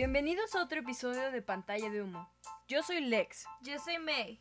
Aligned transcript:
Bienvenidos 0.00 0.54
a 0.54 0.62
otro 0.62 0.80
episodio 0.80 1.30
de 1.30 1.42
Pantalla 1.42 1.90
de 1.90 2.00
Humo. 2.00 2.26
Yo 2.68 2.82
soy 2.82 3.02
Lex. 3.02 3.44
Yo 3.60 3.78
soy 3.78 3.98
May. 3.98 4.40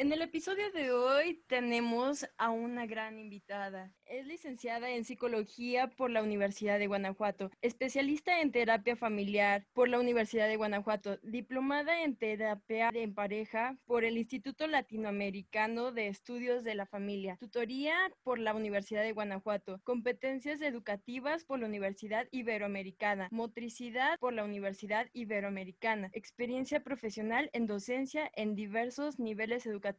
En 0.00 0.10
el 0.14 0.22
episodio 0.22 0.72
de 0.72 0.92
hoy 0.92 1.42
tenemos 1.46 2.26
a 2.38 2.48
una 2.48 2.86
gran 2.86 3.18
invitada. 3.18 3.92
Es 4.06 4.26
licenciada 4.26 4.88
en 4.88 5.04
psicología 5.04 5.88
por 5.88 6.10
la 6.10 6.22
Universidad 6.22 6.78
de 6.78 6.86
Guanajuato, 6.86 7.50
especialista 7.60 8.40
en 8.40 8.50
terapia 8.50 8.96
familiar 8.96 9.66
por 9.74 9.90
la 9.90 10.00
Universidad 10.00 10.48
de 10.48 10.56
Guanajuato, 10.56 11.18
diplomada 11.22 12.02
en 12.02 12.16
terapia 12.16 12.88
en 12.94 13.14
pareja 13.14 13.76
por 13.84 14.04
el 14.04 14.16
Instituto 14.16 14.66
Latinoamericano 14.66 15.92
de 15.92 16.08
Estudios 16.08 16.64
de 16.64 16.76
la 16.76 16.86
Familia, 16.86 17.36
tutoría 17.36 17.94
por 18.22 18.38
la 18.38 18.54
Universidad 18.54 19.02
de 19.02 19.12
Guanajuato, 19.12 19.82
competencias 19.84 20.62
educativas 20.62 21.44
por 21.44 21.60
la 21.60 21.66
Universidad 21.66 22.26
Iberoamericana, 22.30 23.28
motricidad 23.30 24.18
por 24.18 24.32
la 24.32 24.44
Universidad 24.44 25.08
Iberoamericana, 25.12 26.08
experiencia 26.14 26.82
profesional 26.82 27.50
en 27.52 27.66
docencia 27.66 28.30
en 28.34 28.54
diversos 28.54 29.18
niveles 29.18 29.66
educativos 29.66 29.89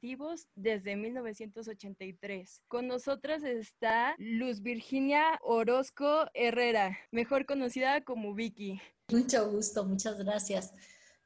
desde 0.55 0.95
1983. 0.95 2.61
Con 2.67 2.87
nosotras 2.87 3.43
está 3.43 4.15
Luz 4.17 4.61
Virginia 4.61 5.39
Orozco 5.41 6.25
Herrera, 6.33 6.97
mejor 7.11 7.45
conocida 7.45 8.01
como 8.01 8.33
Vicky. 8.33 8.81
Mucho 9.09 9.49
gusto, 9.51 9.85
muchas 9.85 10.17
gracias. 10.17 10.73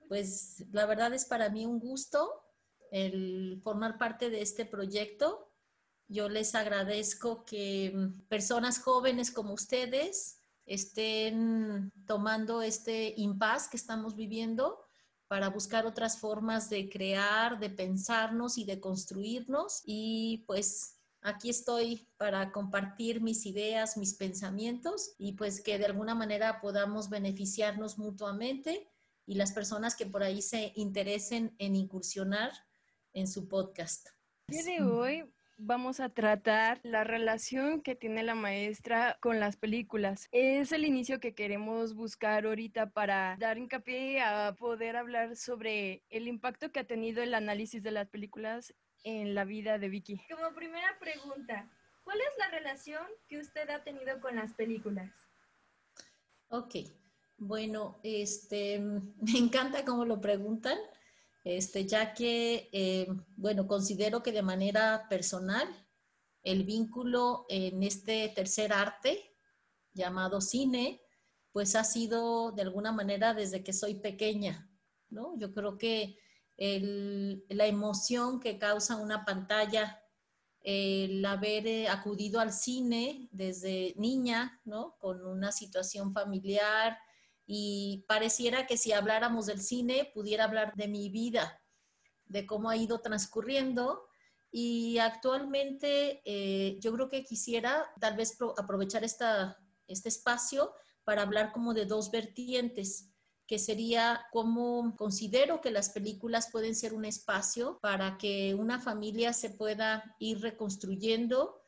Pues 0.08 0.66
la 0.72 0.86
verdad 0.86 1.14
es 1.14 1.26
para 1.26 1.50
mí 1.50 1.66
un 1.66 1.80
gusto 1.80 2.30
el 2.92 3.60
formar 3.64 3.98
parte 3.98 4.30
de 4.30 4.42
este 4.42 4.66
proyecto. 4.66 5.52
Yo 6.08 6.30
les 6.30 6.56
agradezco 6.56 7.44
que 7.46 7.94
personas 8.30 8.80
jóvenes 8.80 9.32
como 9.32 9.54
ustedes 9.54 10.40
estén 10.66 11.92
tomando 12.08 12.62
este 12.62 13.14
impasse 13.18 13.70
que 13.70 13.78
estamos 13.78 14.16
viviendo 14.16 14.85
para 15.28 15.50
buscar 15.50 15.86
otras 15.86 16.20
formas 16.20 16.70
de 16.70 16.90
crear, 16.90 17.60
de 17.60 17.70
pensarnos 17.70 18.58
y 18.58 18.66
de 18.66 18.80
construirnos. 18.80 19.82
Y 19.86 20.44
pues 20.48 21.00
aquí 21.22 21.50
estoy 21.50 22.08
para 22.18 22.52
compartir 22.52 23.22
mis 23.22 23.46
ideas, 23.46 23.98
mis 23.98 24.14
pensamientos 24.14 25.16
y 25.18 25.34
pues 25.34 25.62
que 25.62 25.78
de 25.80 25.86
alguna 25.86 26.16
manera 26.16 26.62
podamos 26.62 27.10
beneficiarnos 27.10 27.98
mutuamente 27.98 28.92
y 29.26 29.36
las 29.36 29.52
personas 29.52 29.96
que 29.96 30.06
por 30.06 30.24
ahí 30.24 30.42
se 30.42 30.72
interesen 30.76 31.56
en 31.58 31.76
incursionar 31.76 32.52
en 33.14 33.28
su 33.28 33.48
podcast. 33.48 34.10
El 34.48 34.66
de 34.66 34.84
hoy 34.84 35.35
vamos 35.58 36.00
a 36.00 36.10
tratar 36.10 36.80
la 36.84 37.04
relación 37.04 37.82
que 37.82 37.96
tiene 37.96 38.24
la 38.24 38.36
maestra 38.36 39.18
con 39.22 39.40
las 39.40 39.58
películas. 39.58 40.28
Es 40.32 40.72
el 40.72 40.86
inicio 40.86 41.20
que 41.20 41.34
queremos 41.34 41.96
buscar 41.96 42.46
ahorita 42.46 42.90
para 42.90 43.38
dar 43.40 43.58
hincapié 43.58 44.22
a 44.22 44.56
poder 44.56 44.96
hablar 44.96 45.36
sobre 45.36 46.04
el 46.10 46.28
impacto 46.28 46.72
que 46.72 46.80
ha 46.80 46.88
tenido 46.88 47.24
el 47.24 47.34
análisis 47.34 47.82
de 47.82 47.92
las 47.92 48.10
películas 48.10 48.74
en 49.04 49.36
la 49.36 49.46
vida 49.46 49.78
de 49.78 49.90
Vicky. 49.90 50.22
Como 50.30 50.54
primera 50.56 50.98
pregunta, 51.00 51.70
¿cuál 52.04 52.18
es 52.20 52.38
la 52.40 52.50
relación 52.50 53.06
que 53.28 53.40
usted 53.40 53.70
ha 53.70 53.84
tenido 53.84 54.20
con 54.20 54.36
las 54.36 54.54
películas? 54.54 55.12
Ok, 56.50 56.76
bueno, 57.38 58.00
este, 58.04 58.80
me 59.22 59.38
encanta 59.38 59.86
cómo 59.86 60.06
lo 60.06 60.20
preguntan 60.20 60.78
este, 61.46 61.86
ya 61.86 62.14
que, 62.14 62.70
eh, 62.74 63.08
bueno, 63.38 63.68
considero 63.68 64.24
que 64.24 64.32
de 64.32 64.42
manera 64.42 65.06
personal 65.10 65.68
el 66.42 66.64
vínculo 66.64 67.46
en 67.50 67.84
este 67.84 68.28
tercer 68.30 68.74
arte 68.74 69.38
llamado 69.94 70.42
cine, 70.42 71.02
pues 71.52 71.76
ha 71.76 71.84
sido 71.84 72.52
de 72.52 72.64
alguna 72.64 72.92
manera 72.92 73.34
desde 73.34 73.64
que 73.64 73.74
soy 73.74 73.96
pequeña, 73.96 74.70
¿no? 75.10 75.38
Yo 75.38 75.54
creo 75.54 75.78
que 75.78 76.18
la 76.58 77.68
emoción 77.68 78.40
que 78.40 78.58
causa 78.58 78.96
una 78.96 79.24
pantalla, 79.24 80.02
el 80.62 81.24
haber 81.26 81.68
eh, 81.68 81.88
acudido 81.90 82.40
al 82.40 82.52
cine 82.52 83.30
desde 83.32 83.94
niña, 83.98 84.62
¿no? 84.66 84.96
Con 84.98 85.26
una 85.26 85.52
situación 85.52 86.12
familiar, 86.12 86.98
y 87.46 88.06
pareciera 88.08 88.66
que 88.66 88.78
si 88.78 88.92
habláramos 88.92 89.46
del 89.46 89.62
cine 89.62 90.12
pudiera 90.14 90.46
hablar 90.46 90.74
de 90.76 90.88
mi 90.88 91.10
vida, 91.10 91.62
de 92.26 92.46
cómo 92.46 92.70
ha 92.70 92.78
ido 92.78 93.00
transcurriendo. 93.02 94.08
Y 94.52 94.98
actualmente 95.00 96.22
eh, 96.26 96.80
yo 96.80 96.94
creo 96.94 97.10
que 97.10 97.24
quisiera 97.24 97.86
tal 98.00 98.16
vez 98.16 98.38
aprovechar 98.58 99.04
esta, 99.04 99.58
este 99.88 100.10
espacio 100.10 100.74
para 101.04 101.22
hablar 101.22 101.52
como 101.52 101.74
de 101.74 101.86
dos 101.86 102.10
vertientes 102.10 103.12
que 103.48 103.60
sería 103.60 104.26
cómo 104.32 104.96
considero 104.98 105.62
que 105.62 105.70
las 105.70 105.90
películas 105.90 106.50
pueden 106.52 106.76
ser 106.76 106.94
un 106.94 107.06
espacio 107.06 107.78
para 107.80 108.18
que 108.18 108.56
una 108.56 108.80
familia 108.80 109.34
se 109.34 109.52
pueda 109.52 110.16
ir 110.20 110.42
reconstruyendo 110.42 111.62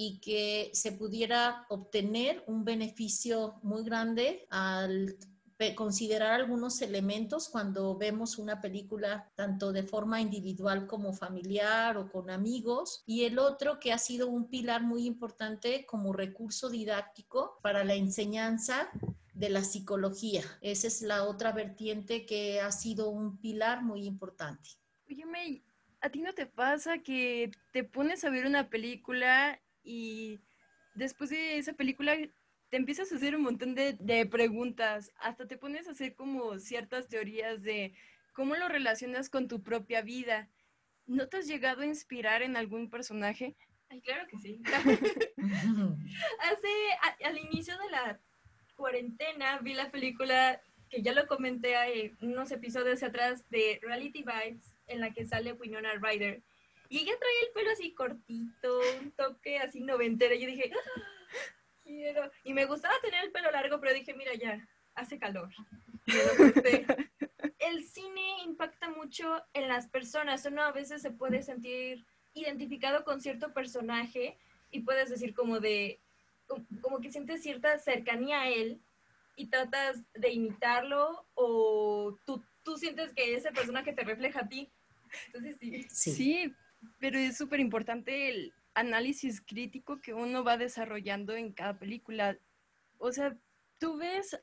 y 0.00 0.20
que 0.20 0.70
se 0.74 0.92
pudiera 0.92 1.66
obtener 1.68 2.44
un 2.46 2.64
beneficio 2.64 3.58
muy 3.64 3.82
grande 3.82 4.46
al 4.48 5.18
considerar 5.74 6.34
algunos 6.34 6.80
elementos 6.82 7.48
cuando 7.48 7.98
vemos 7.98 8.38
una 8.38 8.60
película 8.60 9.28
tanto 9.34 9.72
de 9.72 9.82
forma 9.82 10.20
individual 10.20 10.86
como 10.86 11.12
familiar 11.12 11.96
o 11.96 12.08
con 12.12 12.30
amigos 12.30 13.02
y 13.06 13.24
el 13.24 13.40
otro 13.40 13.80
que 13.80 13.92
ha 13.92 13.98
sido 13.98 14.28
un 14.28 14.48
pilar 14.48 14.84
muy 14.84 15.04
importante 15.04 15.84
como 15.84 16.12
recurso 16.12 16.70
didáctico 16.70 17.58
para 17.60 17.82
la 17.82 17.94
enseñanza 17.94 18.90
de 19.34 19.50
la 19.50 19.64
psicología. 19.64 20.44
Esa 20.60 20.86
es 20.86 21.02
la 21.02 21.24
otra 21.24 21.50
vertiente 21.50 22.24
que 22.24 22.60
ha 22.60 22.70
sido 22.70 23.08
un 23.08 23.38
pilar 23.38 23.82
muy 23.82 24.04
importante. 24.04 24.70
Oye, 25.10 25.26
May, 25.26 25.64
¿a 26.00 26.08
ti 26.08 26.20
no 26.20 26.34
te 26.34 26.46
pasa 26.46 26.98
que 26.98 27.50
te 27.72 27.82
pones 27.82 28.22
a 28.22 28.30
ver 28.30 28.46
una 28.46 28.70
película 28.70 29.60
y 29.88 30.38
después 30.94 31.30
de 31.30 31.56
esa 31.56 31.72
película 31.72 32.14
te 32.68 32.76
empiezas 32.76 33.10
a 33.10 33.16
hacer 33.16 33.34
un 33.34 33.42
montón 33.42 33.74
de, 33.74 34.28
preguntas, 34.30 35.10
hasta 35.18 35.46
te 35.46 35.56
pones 35.56 35.88
a 35.88 35.92
hacer 35.92 36.14
como 36.14 36.58
ciertas 36.58 37.08
teorías 37.08 37.62
de 37.62 37.94
cómo 38.34 38.54
lo 38.56 38.68
relacionas 38.68 39.30
con 39.30 39.48
tu 39.48 39.62
propia 39.62 40.02
vida. 40.02 40.50
¿No 41.06 41.28
te 41.28 41.38
has 41.38 41.46
llegado 41.46 41.80
a 41.80 41.86
inspirar 41.86 42.42
en 42.42 42.58
algún 42.58 42.90
personaje? 42.90 43.56
Ay, 43.88 44.02
claro 44.02 44.26
que 44.28 44.36
sí. 44.36 44.60
Hace, 46.40 47.24
al 47.24 47.38
inicio 47.38 47.78
de 47.78 47.90
la 47.90 48.20
cuarentena, 48.76 49.58
vi 49.60 49.72
la 49.72 49.90
película 49.90 50.60
que 50.90 51.00
ya 51.00 51.14
lo 51.14 51.26
comenté 51.26 51.76
hay 51.76 52.14
unos 52.20 52.50
episodios 52.52 53.02
atrás 53.02 53.48
de 53.48 53.80
Reality 53.82 54.22
Vibes, 54.22 54.76
en 54.86 55.00
la 55.00 55.12
que 55.12 55.24
sale 55.24 55.54
Winona 55.54 55.94
Ryder. 55.94 56.42
Y 56.88 56.98
ella 57.00 57.12
trae 57.18 57.46
el 57.46 57.52
pelo 57.52 57.70
así 57.70 57.92
cortito, 57.92 58.80
un 59.00 59.12
toque 59.12 59.58
así 59.58 59.80
noventero. 59.80 60.34
Yo 60.34 60.46
dije, 60.46 60.70
ah, 60.74 61.00
quiero. 61.84 62.30
Y 62.44 62.54
me 62.54 62.64
gustaba 62.64 62.94
tener 63.02 63.24
el 63.24 63.32
pelo 63.32 63.50
largo, 63.50 63.78
pero 63.80 63.94
dije, 63.94 64.14
mira, 64.14 64.34
ya, 64.34 64.66
hace 64.94 65.18
calor. 65.18 65.50
el 67.58 67.84
cine 67.84 68.42
impacta 68.44 68.90
mucho 68.90 69.42
en 69.52 69.68
las 69.68 69.86
personas. 69.88 70.44
Uno 70.46 70.62
a 70.62 70.72
veces 70.72 71.02
se 71.02 71.10
puede 71.10 71.42
sentir 71.42 72.06
identificado 72.34 73.04
con 73.04 73.20
cierto 73.20 73.52
personaje 73.52 74.38
y 74.70 74.80
puedes 74.80 75.10
decir 75.10 75.34
como 75.34 75.60
de, 75.60 76.00
como 76.80 77.00
que 77.00 77.10
sientes 77.10 77.42
cierta 77.42 77.78
cercanía 77.78 78.42
a 78.42 78.48
él 78.48 78.80
y 79.36 79.46
tratas 79.46 80.02
de 80.14 80.30
imitarlo 80.30 81.26
o 81.34 82.16
tú, 82.24 82.42
tú 82.64 82.76
sientes 82.76 83.12
que 83.12 83.34
ese 83.34 83.52
personaje 83.52 83.92
te 83.92 84.04
refleja 84.04 84.40
a 84.40 84.48
ti. 84.48 84.70
Entonces 85.26 85.56
sí. 85.58 85.86
Sí, 85.90 86.54
pero 86.98 87.18
es 87.18 87.36
súper 87.36 87.60
importante 87.60 88.30
el 88.30 88.52
análisis 88.74 89.40
crítico 89.40 90.00
que 90.00 90.14
uno 90.14 90.44
va 90.44 90.56
desarrollando 90.56 91.34
en 91.34 91.52
cada 91.52 91.78
película. 91.78 92.38
O 92.98 93.12
sea, 93.12 93.36
tú 93.78 93.96
ves 93.98 94.40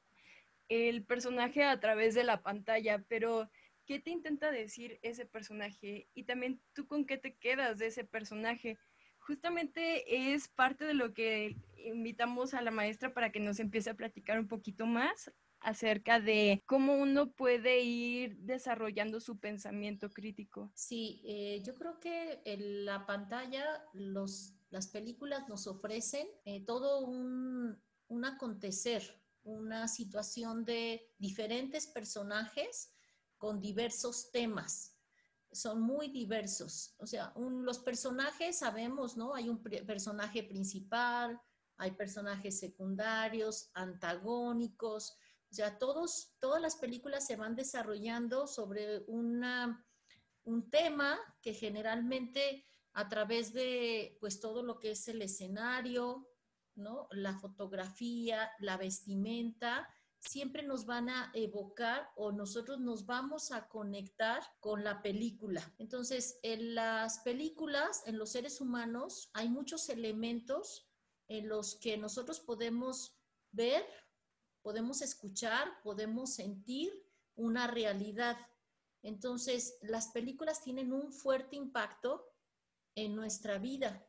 el 0.67 1.03
personaje 1.03 1.63
a 1.63 1.79
través 1.79 2.15
de 2.15 2.23
la 2.23 2.41
pantalla, 2.41 3.03
pero 3.07 3.49
¿qué 3.85 3.99
te 3.99 4.09
intenta 4.09 4.51
decir 4.51 4.99
ese 5.01 5.25
personaje? 5.25 6.07
Y 6.13 6.23
también 6.23 6.59
tú 6.73 6.87
con 6.87 7.05
qué 7.05 7.17
te 7.17 7.35
quedas 7.35 7.77
de 7.77 7.87
ese 7.87 8.03
personaje. 8.03 8.77
Justamente 9.19 10.33
es 10.33 10.47
parte 10.47 10.85
de 10.85 10.93
lo 10.93 11.13
que 11.13 11.55
invitamos 11.77 12.53
a 12.53 12.61
la 12.61 12.71
maestra 12.71 13.13
para 13.13 13.31
que 13.31 13.39
nos 13.39 13.59
empiece 13.59 13.89
a 13.89 13.95
platicar 13.95 14.39
un 14.39 14.47
poquito 14.47 14.85
más 14.85 15.31
acerca 15.59 16.19
de 16.19 16.61
cómo 16.65 16.95
uno 16.95 17.31
puede 17.31 17.81
ir 17.81 18.37
desarrollando 18.37 19.19
su 19.19 19.39
pensamiento 19.39 20.11
crítico. 20.11 20.71
Sí, 20.75 21.21
eh, 21.25 21.61
yo 21.65 21.73
creo 21.75 21.99
que 21.99 22.41
en 22.45 22.85
la 22.85 23.05
pantalla 23.05 23.83
los, 23.93 24.53
las 24.69 24.87
películas 24.87 25.47
nos 25.49 25.67
ofrecen 25.67 26.27
eh, 26.45 26.63
todo 26.65 26.99
un, 26.99 27.81
un 28.07 28.25
acontecer, 28.25 29.21
una 29.43 29.87
situación 29.87 30.65
de 30.65 31.11
diferentes 31.17 31.87
personajes 31.87 32.91
con 33.37 33.59
diversos 33.61 34.31
temas 34.31 34.95
son 35.55 35.81
muy 35.81 36.09
diversos. 36.09 36.95
O 36.97 37.07
sea, 37.07 37.33
los 37.37 37.79
personajes 37.79 38.59
sabemos, 38.59 39.15
¿no? 39.15 39.33
Hay 39.33 39.49
un 39.49 39.63
personaje 39.63 40.43
principal, 40.43 41.39
hay 41.77 41.91
personajes 41.91 42.59
secundarios, 42.59 43.69
antagónicos. 43.73 45.17
O 45.55 45.63
sea, 45.63 45.77
todos, 45.77 46.35
todas 46.39 46.61
las 46.61 46.75
películas 46.75 47.25
se 47.25 47.37
van 47.37 47.55
desarrollando 47.55 48.45
sobre 48.45 49.05
una, 49.07 49.87
un 50.43 50.69
tema 50.69 51.17
que 51.41 51.53
generalmente 51.53 52.65
a 52.91 53.07
través 53.07 53.53
de 53.53 54.17
pues 54.19 54.41
todo 54.41 54.63
lo 54.63 54.79
que 54.79 54.91
es 54.91 55.07
el 55.07 55.21
escenario, 55.21 56.27
¿no? 56.75 57.07
La 57.11 57.39
fotografía, 57.39 58.51
la 58.59 58.75
vestimenta, 58.75 59.87
siempre 60.19 60.61
nos 60.61 60.85
van 60.85 61.07
a 61.07 61.31
evocar 61.33 62.09
o 62.17 62.33
nosotros 62.33 62.81
nos 62.81 63.05
vamos 63.05 63.53
a 63.53 63.69
conectar 63.69 64.43
con 64.59 64.83
la 64.83 65.01
película. 65.01 65.73
Entonces, 65.77 66.37
en 66.43 66.75
las 66.75 67.19
películas, 67.19 68.03
en 68.07 68.17
los 68.17 68.33
seres 68.33 68.59
humanos, 68.59 69.29
hay 69.31 69.47
muchos 69.47 69.87
elementos 69.87 70.89
en 71.29 71.47
los 71.47 71.75
que 71.79 71.95
nosotros 71.95 72.41
podemos 72.41 73.15
ver, 73.51 73.85
podemos 74.65 75.03
escuchar, 75.03 75.79
podemos 75.83 76.33
sentir 76.33 76.91
una 77.35 77.67
realidad. 77.67 78.35
Entonces, 79.03 79.77
las 79.83 80.07
películas 80.07 80.63
tienen 80.63 80.91
un 80.91 81.13
fuerte 81.13 81.55
impacto 81.55 82.25
en 82.95 83.15
nuestra 83.15 83.59
vida. 83.59 84.03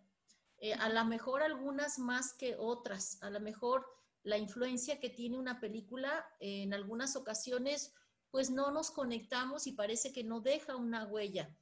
Eh, 0.56 0.73
a 0.73 0.88
lo 0.88 1.05
mejor 1.05 1.43
algunas 1.43 1.99
más 1.99 2.32
que 2.32 2.56
otras, 2.58 3.23
a 3.23 3.29
lo 3.29 3.38
mejor 3.38 3.87
la 4.23 4.38
influencia 4.38 4.99
que 4.99 5.11
tiene 5.11 5.37
una 5.37 5.61
película 5.61 6.26
en 6.41 6.73
algunas 6.73 7.17
ocasiones, 7.17 7.93
pues 8.31 8.49
no 8.49 8.70
nos 8.70 8.91
conectamos 8.91 9.67
y 9.67 9.73
parece 9.73 10.11
que 10.11 10.25
no 10.25 10.41
deja 10.41 10.75
una 10.75 11.05
huella. 11.05 11.55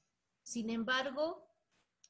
Sin 0.45 0.71
embargo, 0.71 1.51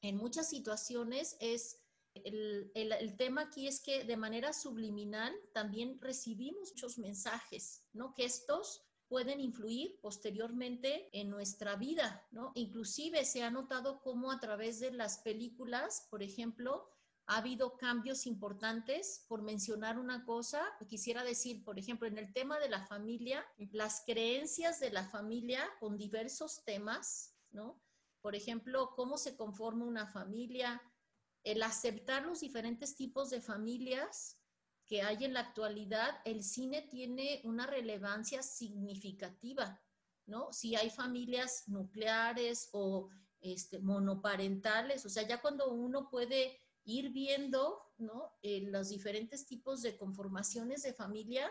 en 0.03 0.19
muchas 0.19 0.51
situaciones 0.51 1.39
es 1.41 1.83
el, 2.15 2.71
el, 2.75 3.17
tema 3.17 3.43
aquí 3.43 3.67
es 3.67 3.81
que 3.81 4.05
de 4.05 4.17
manera 4.17 4.53
subliminal 4.53 5.35
también 5.53 6.01
recibimos 6.01 6.71
muchos 6.71 6.99
mensajes, 6.99 7.89
¿no? 7.93 8.15
Que 8.15 8.25
estos 8.25 8.85
pueden 9.09 9.41
influir 9.41 9.99
posteriormente 10.01 11.09
en 11.13 11.31
nuestra 11.31 11.77
vida, 11.77 12.27
¿no? 12.31 12.53
Inclusive 12.55 13.25
se 13.25 13.43
ha 13.43 13.51
notado 13.51 14.01
cómo 14.01 14.31
a 14.31 14.41
través 14.41 14.81
de 14.81 14.93
las 14.93 15.19
películas, 15.19 16.07
por 16.11 16.23
ejemplo, 16.23 16.89
ha 17.27 17.39
habido 17.39 17.77
cambios 17.77 18.27
importantes. 18.27 19.25
Por 19.29 19.43
mencionar 19.43 19.99
una 19.99 20.25
cosa, 20.25 20.63
quisiera 20.89 21.25
decir, 21.25 21.65
por 21.65 21.79
ejemplo, 21.79 22.07
en 22.07 22.19
el 22.19 22.33
tema 22.33 22.59
de 22.59 22.69
la 22.69 22.87
familia, 22.87 23.45
las 23.73 24.03
creencias 24.07 24.81
de 24.81 24.91
la 24.91 25.05
familia 25.05 25.65
con 25.81 25.97
diversos 25.97 26.65
temas, 26.65 27.35
¿no? 27.51 27.81
Por 28.21 28.35
ejemplo, 28.35 28.95
cómo 28.97 29.19
se 29.19 29.37
conforma 29.37 29.85
una 29.85 30.07
familia, 30.07 30.81
el 31.45 31.63
aceptar 31.63 32.25
los 32.25 32.41
diferentes 32.41 32.97
tipos 32.97 33.31
de 33.31 33.41
familias 33.41 34.41
que 34.87 35.03
hay 35.03 35.25
en 35.25 35.35
la 35.35 35.41
actualidad, 35.41 36.21
el 36.25 36.43
cine 36.43 36.83
tiene 36.83 37.41
una 37.45 37.67
relevancia 37.67 38.43
significativa, 38.43 39.83
¿no? 40.27 40.53
Si 40.53 40.75
hay 40.75 40.91
familias 40.91 41.69
nucleares 41.69 42.69
o 42.73 43.09
este, 43.41 43.79
monoparentales, 43.79 45.07
o 45.07 45.09
sea, 45.09 45.27
ya 45.27 45.41
cuando 45.41 45.73
uno 45.73 46.11
puede 46.11 46.59
ir 46.85 47.11
viendo 47.13 47.85
¿no? 47.99 48.33
Eh, 48.43 48.63
los 48.71 48.89
diferentes 48.89 49.47
tipos 49.47 49.83
de 49.83 49.97
conformaciones 49.97 50.83
de 50.83 50.93
familia, 50.93 51.51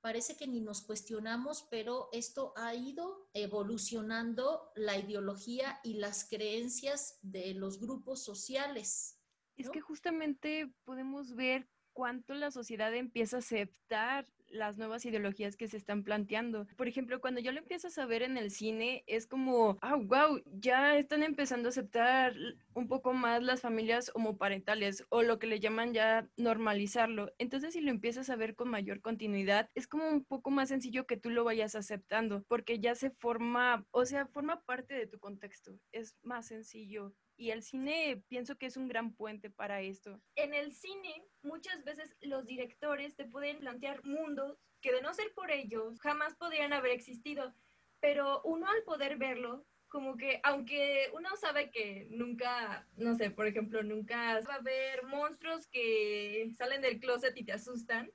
parece 0.00 0.36
que 0.36 0.46
ni 0.46 0.60
nos 0.60 0.82
cuestionamos, 0.82 1.66
pero 1.70 2.08
esto 2.12 2.52
ha 2.56 2.74
ido 2.74 3.28
evolucionando 3.32 4.72
la 4.74 4.98
ideología 4.98 5.80
y 5.82 5.94
las 5.94 6.28
creencias 6.28 7.18
de 7.22 7.54
los 7.54 7.80
grupos 7.80 8.22
sociales. 8.22 9.13
Es 9.56 9.70
que 9.70 9.80
justamente 9.80 10.68
podemos 10.84 11.34
ver 11.34 11.68
cuánto 11.94 12.34
la 12.34 12.50
sociedad 12.50 12.92
empieza 12.94 13.36
a 13.36 13.38
aceptar 13.38 14.26
las 14.48 14.76
nuevas 14.76 15.04
ideologías 15.04 15.56
que 15.56 15.68
se 15.68 15.76
están 15.76 16.04
planteando. 16.04 16.66
Por 16.76 16.86
ejemplo, 16.86 17.20
cuando 17.20 17.40
yo 17.40 17.50
lo 17.52 17.58
empiezo 17.58 17.88
a 17.88 17.90
saber 17.90 18.22
en 18.22 18.36
el 18.36 18.50
cine, 18.50 19.02
es 19.06 19.26
como, 19.26 19.78
ah, 19.80 19.96
wow, 19.96 20.42
ya 20.46 20.96
están 20.96 21.22
empezando 21.22 21.68
a 21.68 21.70
aceptar 21.70 22.34
un 22.74 22.88
poco 22.88 23.14
más 23.14 23.42
las 23.42 23.62
familias 23.62 24.10
homoparentales 24.14 25.04
o 25.08 25.22
lo 25.22 25.38
que 25.38 25.46
le 25.46 25.60
llaman 25.60 25.92
ya 25.92 26.28
normalizarlo. 26.36 27.32
Entonces, 27.38 27.72
si 27.72 27.80
lo 27.80 27.90
empiezas 27.90 28.30
a 28.30 28.36
ver 28.36 28.54
con 28.54 28.68
mayor 28.68 29.00
continuidad, 29.00 29.70
es 29.74 29.88
como 29.88 30.08
un 30.08 30.24
poco 30.24 30.50
más 30.50 30.68
sencillo 30.68 31.06
que 31.06 31.16
tú 31.16 31.30
lo 31.30 31.44
vayas 31.44 31.74
aceptando, 31.74 32.44
porque 32.48 32.80
ya 32.80 32.94
se 32.94 33.10
forma, 33.10 33.86
o 33.90 34.04
sea, 34.04 34.26
forma 34.26 34.60
parte 34.62 34.94
de 34.94 35.06
tu 35.06 35.18
contexto. 35.18 35.78
Es 35.92 36.16
más 36.22 36.46
sencillo 36.46 37.14
y 37.36 37.50
el 37.50 37.62
cine 37.62 38.22
pienso 38.28 38.56
que 38.56 38.66
es 38.66 38.76
un 38.76 38.88
gran 38.88 39.14
puente 39.14 39.50
para 39.50 39.80
esto. 39.80 40.20
En 40.36 40.54
el 40.54 40.72
cine 40.72 41.26
muchas 41.42 41.84
veces 41.84 42.16
los 42.20 42.46
directores 42.46 43.16
te 43.16 43.24
pueden 43.24 43.58
plantear 43.58 44.04
mundos 44.04 44.58
que 44.80 44.92
de 44.92 45.02
no 45.02 45.14
ser 45.14 45.32
por 45.34 45.50
ellos 45.50 45.98
jamás 46.00 46.34
podrían 46.36 46.72
haber 46.72 46.92
existido, 46.92 47.54
pero 48.00 48.42
uno 48.42 48.66
al 48.68 48.82
poder 48.84 49.16
verlo, 49.16 49.66
como 49.88 50.16
que 50.16 50.40
aunque 50.42 51.10
uno 51.14 51.30
sabe 51.36 51.70
que 51.70 52.06
nunca, 52.10 52.86
no 52.96 53.14
sé, 53.14 53.30
por 53.30 53.46
ejemplo, 53.46 53.82
nunca 53.82 54.40
va 54.40 54.54
a 54.54 54.58
haber 54.58 55.04
monstruos 55.04 55.66
que 55.68 56.50
salen 56.56 56.82
del 56.82 57.00
closet 57.00 57.36
y 57.36 57.44
te 57.44 57.52
asustan, 57.52 58.10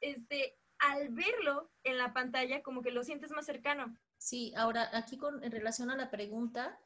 este, 0.00 0.58
al 0.78 1.10
verlo 1.10 1.70
en 1.82 1.98
la 1.98 2.12
pantalla 2.12 2.62
como 2.62 2.82
que 2.82 2.90
lo 2.90 3.04
sientes 3.04 3.30
más 3.30 3.46
cercano. 3.46 3.96
Sí, 4.16 4.52
ahora 4.56 4.88
aquí 4.92 5.16
con 5.18 5.44
en 5.44 5.52
relación 5.52 5.90
a 5.90 5.96
la 5.96 6.10
pregunta, 6.10 6.80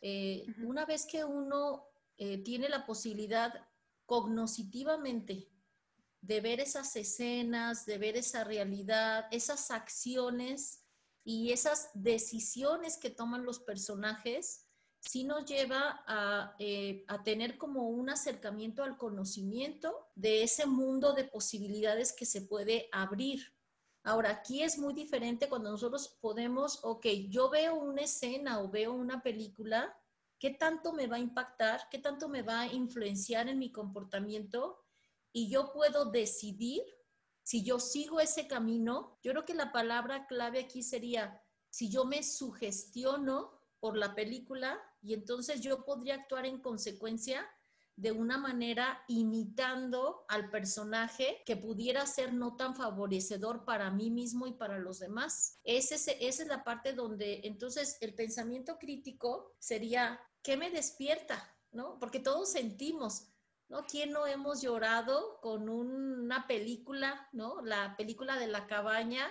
eh, 0.00 0.46
una 0.62 0.84
vez 0.84 1.06
que 1.06 1.24
uno 1.24 1.84
eh, 2.16 2.38
tiene 2.38 2.68
la 2.68 2.86
posibilidad 2.86 3.52
cognoscitivamente 4.06 5.48
de 6.20 6.40
ver 6.40 6.60
esas 6.60 6.96
escenas, 6.96 7.86
de 7.86 7.98
ver 7.98 8.16
esa 8.16 8.44
realidad, 8.44 9.26
esas 9.30 9.70
acciones 9.70 10.84
y 11.24 11.52
esas 11.52 11.90
decisiones 11.94 12.96
que 12.96 13.10
toman 13.10 13.44
los 13.44 13.60
personajes, 13.60 14.66
sí 15.00 15.24
nos 15.24 15.44
lleva 15.44 16.02
a, 16.06 16.56
eh, 16.58 17.04
a, 17.06 17.22
tener 17.22 17.56
como 17.56 17.88
un 17.88 18.10
acercamiento 18.10 18.82
al 18.82 18.96
conocimiento 18.96 20.08
de 20.14 20.42
ese 20.42 20.66
mundo 20.66 21.12
de 21.12 21.24
posibilidades 21.24 22.12
que 22.12 22.26
se 22.26 22.42
puede 22.42 22.88
abrir. 22.92 23.57
Ahora, 24.08 24.30
aquí 24.30 24.62
es 24.62 24.78
muy 24.78 24.94
diferente 24.94 25.50
cuando 25.50 25.70
nosotros 25.70 26.16
podemos, 26.22 26.80
ok, 26.82 27.04
yo 27.28 27.50
veo 27.50 27.74
una 27.74 28.00
escena 28.00 28.58
o 28.62 28.70
veo 28.70 28.94
una 28.94 29.22
película, 29.22 29.94
¿qué 30.38 30.48
tanto 30.48 30.94
me 30.94 31.06
va 31.06 31.16
a 31.16 31.20
impactar? 31.20 31.82
¿Qué 31.90 31.98
tanto 31.98 32.26
me 32.26 32.40
va 32.40 32.60
a 32.60 32.72
influenciar 32.72 33.50
en 33.50 33.58
mi 33.58 33.70
comportamiento? 33.70 34.82
Y 35.30 35.50
yo 35.50 35.74
puedo 35.74 36.06
decidir 36.06 36.82
si 37.42 37.62
yo 37.62 37.78
sigo 37.78 38.18
ese 38.18 38.48
camino. 38.48 39.18
Yo 39.22 39.32
creo 39.32 39.44
que 39.44 39.52
la 39.52 39.72
palabra 39.72 40.26
clave 40.26 40.60
aquí 40.60 40.82
sería, 40.82 41.42
si 41.68 41.90
yo 41.90 42.06
me 42.06 42.22
sugestiono 42.22 43.60
por 43.78 43.94
la 43.94 44.14
película 44.14 44.80
y 45.02 45.12
entonces 45.12 45.60
yo 45.60 45.84
podría 45.84 46.14
actuar 46.14 46.46
en 46.46 46.62
consecuencia 46.62 47.46
de 47.98 48.12
una 48.12 48.38
manera 48.38 49.02
imitando 49.08 50.24
al 50.28 50.50
personaje 50.50 51.42
que 51.44 51.56
pudiera 51.56 52.06
ser 52.06 52.32
no 52.32 52.54
tan 52.54 52.76
favorecedor 52.76 53.64
para 53.64 53.90
mí 53.90 54.08
mismo 54.08 54.46
y 54.46 54.52
para 54.52 54.78
los 54.78 55.00
demás. 55.00 55.58
esa 55.64 55.96
es 56.12 56.46
la 56.46 56.62
parte 56.62 56.92
donde 56.92 57.40
entonces 57.42 57.98
el 58.00 58.14
pensamiento 58.14 58.78
crítico 58.78 59.56
sería, 59.58 60.20
¿qué 60.42 60.56
me 60.56 60.70
despierta? 60.70 61.52
¿No? 61.72 61.98
Porque 61.98 62.20
todos 62.20 62.52
sentimos, 62.52 63.32
¿no? 63.68 63.84
¿Quién 63.84 64.12
no 64.12 64.28
hemos 64.28 64.62
llorado 64.62 65.40
con 65.40 65.68
una 65.68 66.46
película, 66.46 67.28
¿no? 67.32 67.60
La 67.62 67.96
película 67.96 68.38
de 68.38 68.46
la 68.46 68.68
cabaña, 68.68 69.28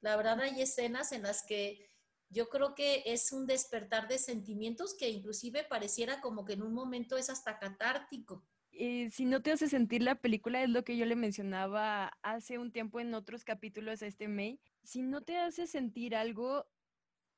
la 0.00 0.16
verdad 0.16 0.40
hay 0.40 0.60
escenas 0.60 1.12
en 1.12 1.22
las 1.22 1.44
que 1.44 1.87
yo 2.30 2.48
creo 2.48 2.74
que 2.74 3.02
es 3.06 3.32
un 3.32 3.46
despertar 3.46 4.08
de 4.08 4.18
sentimientos 4.18 4.94
que 4.96 5.08
inclusive 5.08 5.64
pareciera 5.64 6.20
como 6.20 6.44
que 6.44 6.54
en 6.54 6.62
un 6.62 6.74
momento 6.74 7.16
es 7.16 7.30
hasta 7.30 7.58
catártico. 7.58 8.44
Y 8.70 9.10
si 9.10 9.24
no 9.24 9.42
te 9.42 9.50
hace 9.50 9.68
sentir 9.68 10.02
la 10.02 10.14
película, 10.16 10.62
es 10.62 10.68
lo 10.68 10.84
que 10.84 10.96
yo 10.96 11.04
le 11.06 11.16
mencionaba 11.16 12.16
hace 12.22 12.58
un 12.58 12.70
tiempo 12.70 13.00
en 13.00 13.14
otros 13.14 13.44
capítulos 13.44 14.02
a 14.02 14.06
este 14.06 14.28
May, 14.28 14.60
si 14.84 15.02
no 15.02 15.22
te 15.22 15.36
hace 15.36 15.66
sentir 15.66 16.14
algo, 16.14 16.66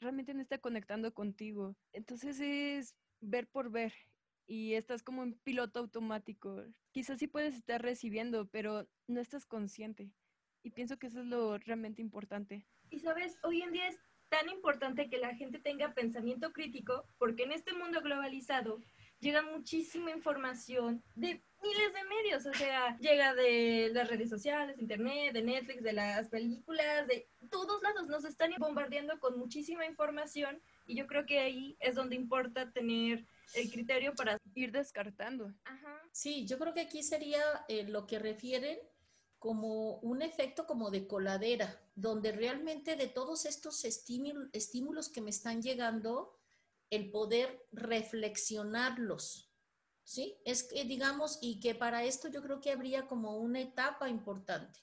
realmente 0.01 0.35
no 0.35 0.41
está 0.41 0.59
conectando 0.59 1.15
contigo. 1.15 1.77
Entonces 1.93 2.41
es 2.41 2.95
ver 3.21 3.49
por 3.49 3.71
ver 3.71 3.93
y 4.47 4.75
estás 4.75 5.03
como 5.03 5.23
en 5.23 5.35
piloto 5.35 5.81
automático. 5.81 6.65
Quizás 6.93 7.19
sí 7.19 7.27
puedes 7.27 7.55
estar 7.55 7.81
recibiendo, 7.81 8.49
pero 8.49 8.89
no 9.07 9.21
estás 9.21 9.47
consciente. 9.47 10.13
Y 10.63 10.71
pienso 10.71 10.99
que 10.99 11.07
eso 11.07 11.21
es 11.21 11.27
lo 11.27 11.59
realmente 11.59 12.03
importante. 12.03 12.67
Y 12.91 12.99
sabes, 12.99 13.39
hoy 13.45 13.63
en 13.63 13.73
día 13.73 13.89
tan 14.31 14.49
importante 14.49 15.11
que 15.11 15.19
la 15.19 15.35
gente 15.35 15.59
tenga 15.59 15.93
pensamiento 15.93 16.53
crítico, 16.53 17.05
porque 17.19 17.43
en 17.43 17.53
este 17.53 17.75
mundo 17.75 18.01
globalizado 18.01 18.81
llega 19.19 19.43
muchísima 19.43 20.11
información 20.13 21.03
de 21.15 21.43
miles 21.63 21.93
de 21.93 22.05
medios, 22.05 22.47
o 22.47 22.55
sea, 22.55 22.97
llega 22.99 23.35
de 23.35 23.91
las 23.93 24.09
redes 24.09 24.31
sociales, 24.31 24.79
internet, 24.79 25.35
de 25.35 25.43
Netflix, 25.43 25.83
de 25.83 25.93
las 25.93 26.29
películas, 26.29 27.07
de 27.07 27.29
todos 27.51 27.83
lados, 27.83 28.09
nos 28.09 28.25
están 28.25 28.53
bombardeando 28.59 29.19
con 29.19 29.39
muchísima 29.39 29.85
información 29.85 30.63
y 30.87 30.97
yo 30.97 31.07
creo 31.07 31.27
que 31.27 31.41
ahí 31.41 31.77
es 31.81 31.97
donde 31.97 32.17
importa 32.17 32.73
tener 32.73 33.27
el 33.55 33.71
criterio 33.71 34.15
para 34.15 34.39
ir 34.55 34.73
descartando. 34.73 35.53
Ajá. 35.65 36.03
Sí, 36.13 36.47
yo 36.47 36.59
creo 36.59 36.73
que 36.73 36.81
aquí 36.81 37.03
sería 37.03 37.43
eh, 37.69 37.85
lo 37.85 38.07
que 38.07 38.19
refieren 38.19 38.79
como 39.41 39.97
un 40.01 40.21
efecto 40.21 40.67
como 40.67 40.91
de 40.91 41.09
coladera, 41.09 41.83
donde 41.97 42.31
realmente 42.31 42.95
de 42.95 43.09
todos 43.09 43.47
estos 43.47 43.85
estímulos 43.85 45.09
que 45.09 45.23
me 45.23 45.31
están 45.31 45.63
llegando, 45.63 46.37
el 46.91 47.11
poder 47.11 47.67
reflexionarlos, 47.73 49.51
¿sí? 50.05 50.37
Es 50.45 50.65
que, 50.65 50.85
digamos, 50.85 51.39
y 51.41 51.59
que 51.59 51.75
para 51.75 52.05
esto 52.05 52.29
yo 52.29 52.43
creo 52.43 52.61
que 52.61 52.71
habría 52.71 53.07
como 53.07 53.39
una 53.39 53.61
etapa 53.61 54.11
importante, 54.11 54.81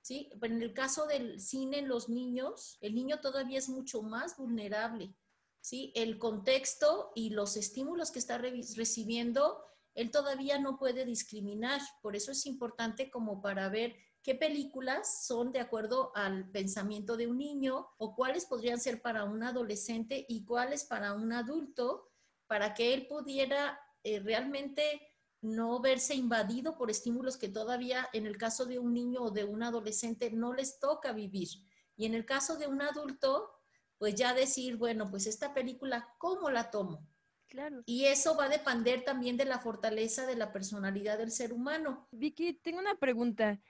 ¿sí? 0.00 0.28
Pero 0.40 0.54
en 0.54 0.62
el 0.62 0.74
caso 0.74 1.06
del 1.06 1.38
cine 1.38 1.82
los 1.82 2.08
niños, 2.08 2.78
el 2.80 2.96
niño 2.96 3.20
todavía 3.20 3.58
es 3.58 3.68
mucho 3.68 4.02
más 4.02 4.36
vulnerable, 4.36 5.14
¿sí? 5.60 5.92
El 5.94 6.18
contexto 6.18 7.12
y 7.14 7.30
los 7.30 7.56
estímulos 7.56 8.10
que 8.10 8.18
está 8.18 8.38
recibiendo, 8.38 9.62
él 9.94 10.10
todavía 10.10 10.58
no 10.58 10.78
puede 10.78 11.04
discriminar, 11.04 11.80
por 12.02 12.16
eso 12.16 12.32
es 12.32 12.46
importante 12.46 13.10
como 13.10 13.42
para 13.42 13.68
ver 13.68 13.96
qué 14.22 14.34
películas 14.34 15.26
son 15.26 15.52
de 15.52 15.60
acuerdo 15.60 16.12
al 16.14 16.50
pensamiento 16.50 17.16
de 17.16 17.26
un 17.26 17.38
niño 17.38 17.88
o 17.98 18.14
cuáles 18.14 18.46
podrían 18.46 18.80
ser 18.80 19.02
para 19.02 19.24
un 19.24 19.42
adolescente 19.42 20.24
y 20.28 20.44
cuáles 20.44 20.84
para 20.84 21.14
un 21.14 21.32
adulto, 21.32 22.10
para 22.46 22.74
que 22.74 22.94
él 22.94 23.06
pudiera 23.06 23.80
eh, 24.02 24.20
realmente 24.20 24.82
no 25.42 25.80
verse 25.80 26.14
invadido 26.14 26.76
por 26.76 26.90
estímulos 26.90 27.36
que 27.36 27.48
todavía 27.48 28.08
en 28.12 28.26
el 28.26 28.36
caso 28.36 28.66
de 28.66 28.78
un 28.78 28.92
niño 28.92 29.22
o 29.22 29.30
de 29.30 29.44
un 29.44 29.62
adolescente 29.62 30.30
no 30.30 30.52
les 30.52 30.78
toca 30.78 31.12
vivir. 31.12 31.48
Y 31.96 32.06
en 32.06 32.14
el 32.14 32.26
caso 32.26 32.56
de 32.56 32.66
un 32.66 32.82
adulto, 32.82 33.50
pues 33.98 34.14
ya 34.14 34.34
decir, 34.34 34.76
bueno, 34.76 35.10
pues 35.10 35.26
esta 35.26 35.54
película, 35.54 36.14
¿cómo 36.18 36.50
la 36.50 36.70
tomo? 36.70 37.06
Claro. 37.50 37.82
Y 37.84 38.04
eso 38.04 38.36
va 38.36 38.44
a 38.44 38.48
depender 38.48 39.02
también 39.04 39.36
de 39.36 39.44
la 39.44 39.58
fortaleza 39.58 40.24
de 40.24 40.36
la 40.36 40.52
personalidad 40.52 41.18
del 41.18 41.32
ser 41.32 41.52
humano. 41.52 42.06
Vicky, 42.12 42.52
tengo 42.54 42.78
una 42.78 42.94
pregunta. 42.94 43.60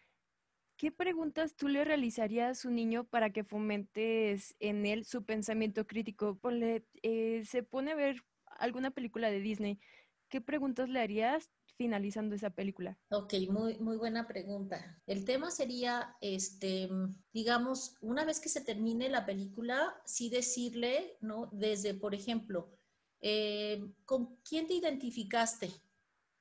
¿Qué 0.76 0.92
preguntas 0.92 1.56
tú 1.56 1.66
le 1.66 1.84
realizarías 1.84 2.50
a 2.50 2.60
su 2.60 2.70
niño 2.70 3.04
para 3.04 3.30
que 3.30 3.42
fomentes 3.42 4.54
en 4.60 4.84
él 4.84 5.06
su 5.06 5.24
pensamiento 5.24 5.86
crítico? 5.86 6.38
Ponle, 6.38 6.84
eh, 7.02 7.42
se 7.46 7.62
pone 7.62 7.92
a 7.92 7.94
ver 7.96 8.22
alguna 8.58 8.90
película 8.90 9.30
de 9.30 9.40
Disney. 9.40 9.80
¿Qué 10.28 10.42
preguntas 10.42 10.90
le 10.90 11.00
harías 11.00 11.50
finalizando 11.76 12.34
esa 12.34 12.50
película? 12.50 12.98
Ok, 13.10 13.32
muy, 13.48 13.78
muy 13.78 13.96
buena 13.96 14.26
pregunta. 14.26 15.02
El 15.06 15.24
tema 15.24 15.50
sería, 15.50 16.16
este, 16.20 16.90
digamos, 17.32 17.96
una 18.02 18.26
vez 18.26 18.40
que 18.40 18.50
se 18.50 18.60
termine 18.60 19.08
la 19.08 19.24
película, 19.24 19.94
sí 20.04 20.28
decirle, 20.28 21.16
¿no? 21.20 21.48
Desde, 21.52 21.94
por 21.94 22.14
ejemplo, 22.14 22.79
eh, 23.20 23.92
¿con 24.04 24.36
quién 24.42 24.66
te 24.66 24.74
identificaste? 24.74 25.70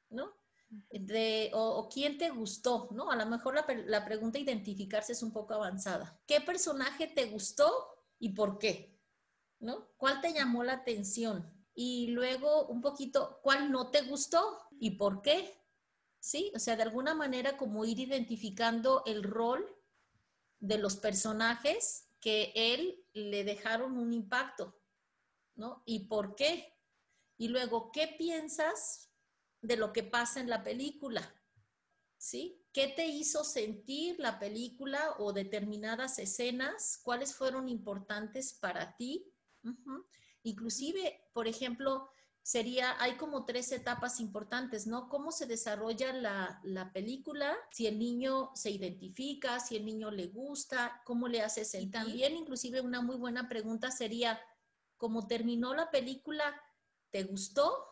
¿No? 0.09 0.39
de, 0.91 1.49
o, 1.53 1.89
quién 1.89 2.17
te 2.17 2.29
gustó, 2.29 2.89
¿no? 2.91 3.09
A 3.09 3.15
lo 3.15 3.25
mejor 3.25 3.55
la, 3.55 3.65
la, 3.85 4.05
pregunta 4.05 4.37
identificarse 4.37 5.13
es 5.13 5.23
un 5.23 5.31
poco 5.31 5.53
avanzada. 5.55 6.19
¿Qué 6.27 6.41
personaje 6.41 7.07
te 7.07 7.25
gustó 7.25 7.71
y 8.19 8.29
por 8.29 8.59
qué? 8.59 8.95
¿No? 9.59 9.87
¿Cuál 9.97 10.21
te 10.21 10.33
llamó 10.33 10.63
la 10.63 10.73
atención? 10.73 11.51
Y 11.73 12.07
luego 12.07 12.67
un 12.67 12.81
poquito, 12.81 13.39
¿cuál 13.41 13.71
no 13.71 13.89
te 13.89 14.01
gustó 14.01 14.59
y 14.79 14.91
por 14.91 15.21
qué? 15.21 15.55
¿Sí? 16.19 16.51
O 16.55 16.59
sea, 16.59 16.75
de 16.75 16.83
alguna 16.83 17.13
manera 17.13 17.57
como 17.57 17.85
ir 17.85 17.99
identificando 17.99 19.03
el 19.05 19.23
rol 19.23 19.65
de 20.59 20.77
los 20.77 20.97
personajes 20.97 22.09
que 22.19 22.51
él 22.55 23.05
le 23.13 23.43
dejaron 23.43 23.97
un 23.97 24.11
impacto, 24.11 24.78
¿no? 25.59 25.83
¿Y 25.85 26.07
por 26.07 26.35
qué? 26.35 26.75
Y 27.37 27.49
luego, 27.49 27.91
¿qué 27.91 28.15
piensas 28.17 29.09
de 29.61 29.77
lo 29.77 29.91
que 29.93 30.03
pasa 30.03 30.39
en 30.39 30.49
la 30.49 30.63
película. 30.63 31.35
¿Sí? 32.17 32.61
¿Qué 32.73 32.87
te 32.89 33.07
hizo 33.07 33.43
sentir 33.43 34.19
la 34.19 34.39
película 34.39 35.15
o 35.19 35.31
determinadas 35.31 36.19
escenas? 36.19 36.99
¿Cuáles 37.03 37.33
fueron 37.33 37.69
importantes 37.69 38.53
para 38.53 38.95
ti? 38.97 39.33
Inclusive, 40.43 41.29
por 41.33 41.47
ejemplo, 41.47 42.09
sería, 42.41 43.01
hay 43.01 43.15
como 43.15 43.45
tres 43.45 43.71
etapas 43.71 44.19
importantes, 44.19 44.85
¿no? 44.85 45.07
¿Cómo 45.07 45.31
se 45.31 45.45
desarrolla 45.45 46.11
la, 46.11 46.59
la, 46.63 46.91
película? 46.91 47.55
Si 47.71 47.87
el 47.87 47.97
niño 47.97 48.51
se 48.53 48.71
identifica, 48.71 49.59
si 49.59 49.77
el 49.77 49.85
niño 49.85 50.11
le 50.11 50.27
gusta, 50.27 51.01
cómo 51.05 51.27
le 51.27 51.41
hace 51.41 51.63
sentir. 51.63 51.87
Y 51.87 51.91
también, 51.91 52.35
inclusive, 52.35 52.81
una 52.81 53.01
muy 53.01 53.15
buena 53.15 53.47
pregunta 53.47 53.91
sería, 53.91 54.39
¿cómo 54.99 55.25
terminó 55.25 55.73
la 55.73 55.89
película? 55.89 56.61
¿Te 57.09 57.23
gustó? 57.23 57.87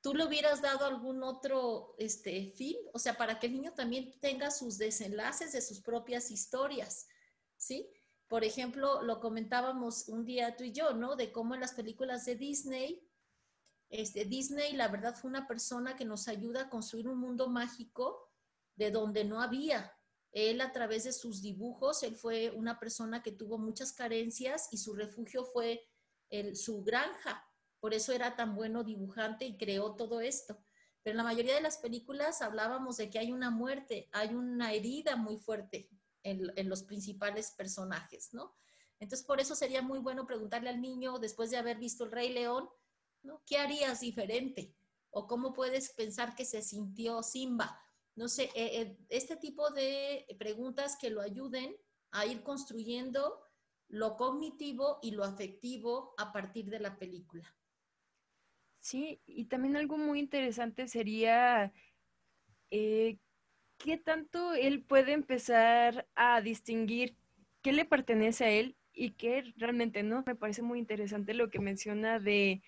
¿Tú 0.00 0.14
le 0.14 0.24
hubieras 0.24 0.62
dado 0.62 0.84
algún 0.84 1.24
otro 1.24 1.96
este, 1.98 2.52
fin? 2.54 2.76
O 2.92 2.98
sea, 3.00 3.16
para 3.16 3.40
que 3.40 3.48
el 3.48 3.54
niño 3.54 3.72
también 3.72 4.12
tenga 4.20 4.52
sus 4.52 4.78
desenlaces 4.78 5.52
de 5.52 5.62
sus 5.62 5.80
propias 5.80 6.30
historias, 6.30 7.08
¿sí? 7.56 7.90
Por 8.28 8.44
ejemplo, 8.44 9.02
lo 9.02 9.18
comentábamos 9.18 10.08
un 10.08 10.24
día 10.24 10.56
tú 10.56 10.64
y 10.64 10.72
yo, 10.72 10.92
¿no? 10.92 11.16
De 11.16 11.32
cómo 11.32 11.54
en 11.54 11.60
las 11.60 11.72
películas 11.72 12.26
de 12.26 12.36
Disney, 12.36 13.08
este, 13.88 14.26
Disney, 14.26 14.74
la 14.74 14.88
verdad, 14.88 15.14
fue 15.14 15.30
una 15.30 15.46
persona 15.46 15.96
que 15.96 16.04
nos 16.04 16.28
ayuda 16.28 16.62
a 16.62 16.70
construir 16.70 17.08
un 17.08 17.18
mundo 17.18 17.48
mágico 17.48 18.30
de 18.76 18.90
donde 18.90 19.24
no 19.24 19.40
había. 19.40 19.96
Él 20.32 20.60
a 20.60 20.72
través 20.72 21.04
de 21.04 21.12
sus 21.12 21.40
dibujos, 21.40 22.02
él 22.02 22.16
fue 22.16 22.50
una 22.50 22.78
persona 22.78 23.22
que 23.22 23.32
tuvo 23.32 23.56
muchas 23.56 23.92
carencias 23.92 24.68
y 24.72 24.78
su 24.78 24.94
refugio 24.94 25.44
fue 25.44 25.88
el, 26.30 26.56
su 26.56 26.82
granja, 26.82 27.48
por 27.80 27.94
eso 27.94 28.12
era 28.12 28.34
tan 28.34 28.54
bueno 28.54 28.82
dibujante 28.82 29.44
y 29.44 29.56
creó 29.58 29.94
todo 29.94 30.20
esto. 30.20 30.58
Pero 31.02 31.12
en 31.12 31.18
la 31.18 31.24
mayoría 31.24 31.54
de 31.54 31.60
las 31.60 31.76
películas 31.76 32.40
hablábamos 32.40 32.96
de 32.96 33.10
que 33.10 33.18
hay 33.18 33.30
una 33.30 33.50
muerte, 33.50 34.08
hay 34.10 34.34
una 34.34 34.72
herida 34.72 35.16
muy 35.16 35.36
fuerte 35.36 35.90
en, 36.22 36.68
los 36.68 36.82
principales 36.84 37.50
personajes, 37.50 38.32
¿no? 38.32 38.56
Entonces, 38.98 39.26
por 39.26 39.38
eso 39.38 39.54
sería 39.54 39.82
muy 39.82 39.98
bueno 39.98 40.26
preguntarle 40.26 40.70
al 40.70 40.80
niño, 40.80 41.18
después 41.18 41.50
de 41.50 41.58
haber 41.58 41.76
visto 41.76 42.04
El 42.04 42.12
Rey 42.12 42.32
León. 42.32 42.70
¿Qué 43.44 43.58
harías 43.58 44.00
diferente? 44.00 44.74
¿O 45.10 45.26
cómo 45.26 45.52
puedes 45.52 45.92
pensar 45.92 46.34
que 46.34 46.46
se 46.46 46.62
sintió 46.62 47.22
Simba? 47.22 47.78
No 48.16 48.28
sé, 48.28 48.44
eh, 48.54 48.80
eh, 48.80 48.98
este 49.10 49.36
tipo 49.36 49.70
de 49.70 50.24
preguntas 50.38 50.96
que 50.98 51.10
lo 51.10 51.20
ayuden 51.20 51.76
a 52.12 52.24
ir 52.24 52.42
construyendo 52.42 53.43
lo 53.88 54.16
cognitivo 54.16 54.98
y 55.02 55.12
lo 55.12 55.24
afectivo 55.24 56.14
a 56.18 56.32
partir 56.32 56.66
de 56.66 56.80
la 56.80 56.98
película. 56.98 57.54
Sí, 58.80 59.20
y 59.24 59.46
también 59.46 59.76
algo 59.76 59.96
muy 59.96 60.18
interesante 60.18 60.88
sería 60.88 61.72
eh, 62.70 63.18
qué 63.78 63.96
tanto 63.96 64.54
él 64.54 64.82
puede 64.82 65.12
empezar 65.12 66.06
a 66.14 66.40
distinguir 66.40 67.16
qué 67.62 67.72
le 67.72 67.84
pertenece 67.86 68.44
a 68.44 68.50
él 68.50 68.76
y 68.92 69.12
qué 69.12 69.54
realmente 69.56 70.02
no. 70.02 70.22
Me 70.26 70.34
parece 70.34 70.62
muy 70.62 70.78
interesante 70.78 71.34
lo 71.34 71.50
que 71.50 71.60
menciona 71.60 72.18
de 72.18 72.62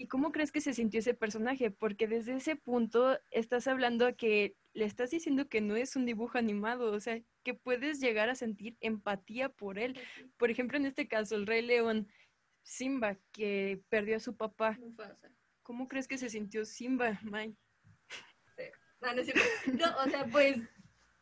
¿y 0.00 0.08
cómo 0.08 0.32
crees 0.32 0.50
que 0.50 0.62
se 0.62 0.72
sintió 0.72 1.00
ese 1.00 1.12
personaje? 1.12 1.70
Porque 1.70 2.08
desde 2.08 2.34
ese 2.34 2.56
punto 2.56 3.18
estás 3.30 3.66
hablando 3.66 4.16
que 4.16 4.56
le 4.72 4.86
estás 4.86 5.10
diciendo 5.10 5.48
que 5.48 5.60
no 5.60 5.76
es 5.76 5.94
un 5.94 6.06
dibujo 6.06 6.38
animado, 6.38 6.92
o 6.92 7.00
sea, 7.00 7.20
que 7.42 7.54
puedes 7.54 8.00
llegar 8.00 8.28
a 8.28 8.34
sentir 8.34 8.76
empatía 8.80 9.48
por 9.48 9.78
él. 9.78 9.98
Por 10.36 10.50
ejemplo, 10.50 10.76
en 10.76 10.86
este 10.86 11.08
caso, 11.08 11.36
el 11.36 11.46
Rey 11.46 11.62
León 11.62 12.08
Simba, 12.62 13.16
que 13.32 13.82
perdió 13.88 14.16
a 14.16 14.20
su 14.20 14.36
papá. 14.36 14.78
¿Cómo 15.62 15.88
crees 15.88 16.08
que 16.08 16.18
se 16.18 16.30
sintió 16.30 16.64
Simba, 16.64 17.18
May? 17.22 17.56
No, 19.00 19.14
no, 19.14 19.22
es 19.22 19.32
no, 19.72 19.96
o 20.04 20.10
sea, 20.10 20.26
pues 20.26 20.58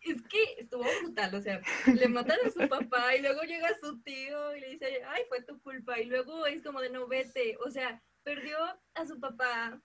es 0.00 0.22
que 0.22 0.42
estuvo 0.58 0.84
brutal, 1.02 1.34
o 1.34 1.40
sea, 1.40 1.60
le 1.94 2.08
matan 2.08 2.38
a 2.44 2.50
su 2.50 2.68
papá 2.68 3.14
y 3.14 3.22
luego 3.22 3.42
llega 3.42 3.68
su 3.80 4.00
tío 4.02 4.56
y 4.56 4.60
le 4.60 4.70
dice, 4.70 5.02
ay, 5.06 5.22
fue 5.28 5.42
tu 5.42 5.60
culpa, 5.60 5.98
y 6.00 6.06
luego 6.06 6.46
es 6.46 6.62
como 6.62 6.80
de 6.80 6.90
no 6.90 7.06
vete, 7.06 7.56
o 7.64 7.70
sea, 7.70 8.02
perdió 8.22 8.58
a 8.94 9.06
su 9.06 9.20
papá, 9.20 9.80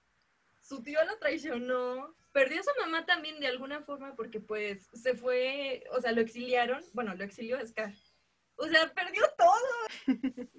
su 0.64 0.82
tío 0.82 1.04
lo 1.06 1.18
traicionó, 1.20 2.16
perdió 2.32 2.62
a 2.62 2.64
su 2.64 2.72
mamá 2.80 3.06
también 3.06 3.40
de 3.40 3.48
alguna 3.48 3.84
forma 3.84 4.16
porque 4.16 4.40
pues 4.40 4.88
se 4.94 5.14
fue, 5.14 5.84
o 5.92 6.02
sea, 6.02 6.14
lo 6.14 6.22
exiliaron, 6.22 6.84
bueno, 6.94 7.14
lo 7.14 7.24
exilió 7.24 7.58
a 7.58 7.68
Scar, 7.68 7.94
o 8.56 8.68
sea, 8.68 8.92
perdió 8.94 9.24
todo. 9.38 10.50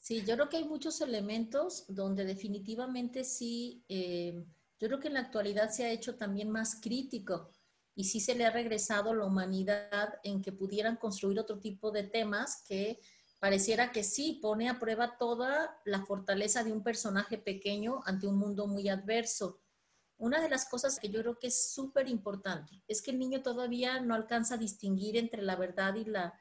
Sí, 0.00 0.22
yo 0.22 0.34
creo 0.34 0.50
que 0.50 0.58
hay 0.58 0.64
muchos 0.64 1.00
elementos 1.00 1.86
donde 1.88 2.26
definitivamente 2.26 3.24
sí, 3.24 3.82
eh, 3.88 4.44
yo 4.78 4.88
creo 4.88 5.00
que 5.00 5.08
en 5.08 5.14
la 5.14 5.20
actualidad 5.20 5.70
se 5.70 5.86
ha 5.86 5.90
hecho 5.90 6.16
también 6.16 6.50
más 6.50 6.78
crítico 6.82 7.50
y 7.94 8.04
sí 8.04 8.20
se 8.20 8.34
le 8.34 8.44
ha 8.44 8.50
regresado 8.50 9.14
la 9.14 9.24
humanidad 9.24 10.20
en 10.22 10.42
que 10.42 10.52
pudieran 10.52 10.96
construir 10.96 11.38
otro 11.38 11.58
tipo 11.58 11.90
de 11.90 12.02
temas 12.02 12.62
que 12.68 13.00
pareciera 13.44 13.92
que 13.92 14.02
sí, 14.02 14.38
pone 14.40 14.70
a 14.70 14.78
prueba 14.78 15.18
toda 15.18 15.78
la 15.84 16.02
fortaleza 16.06 16.64
de 16.64 16.72
un 16.72 16.82
personaje 16.82 17.36
pequeño 17.36 18.00
ante 18.06 18.26
un 18.26 18.38
mundo 18.38 18.66
muy 18.66 18.88
adverso. 18.88 19.60
Una 20.16 20.40
de 20.40 20.48
las 20.48 20.64
cosas 20.64 20.98
que 20.98 21.10
yo 21.10 21.20
creo 21.20 21.38
que 21.38 21.48
es 21.48 21.70
súper 21.74 22.08
importante 22.08 22.82
es 22.88 23.02
que 23.02 23.10
el 23.10 23.18
niño 23.18 23.42
todavía 23.42 24.00
no 24.00 24.14
alcanza 24.14 24.54
a 24.54 24.56
distinguir 24.56 25.18
entre 25.18 25.42
la 25.42 25.56
verdad 25.56 25.94
y, 25.94 26.06
la, 26.06 26.40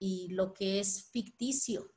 y 0.00 0.30
lo 0.30 0.52
que 0.52 0.80
es 0.80 1.10
ficticio. 1.12 1.94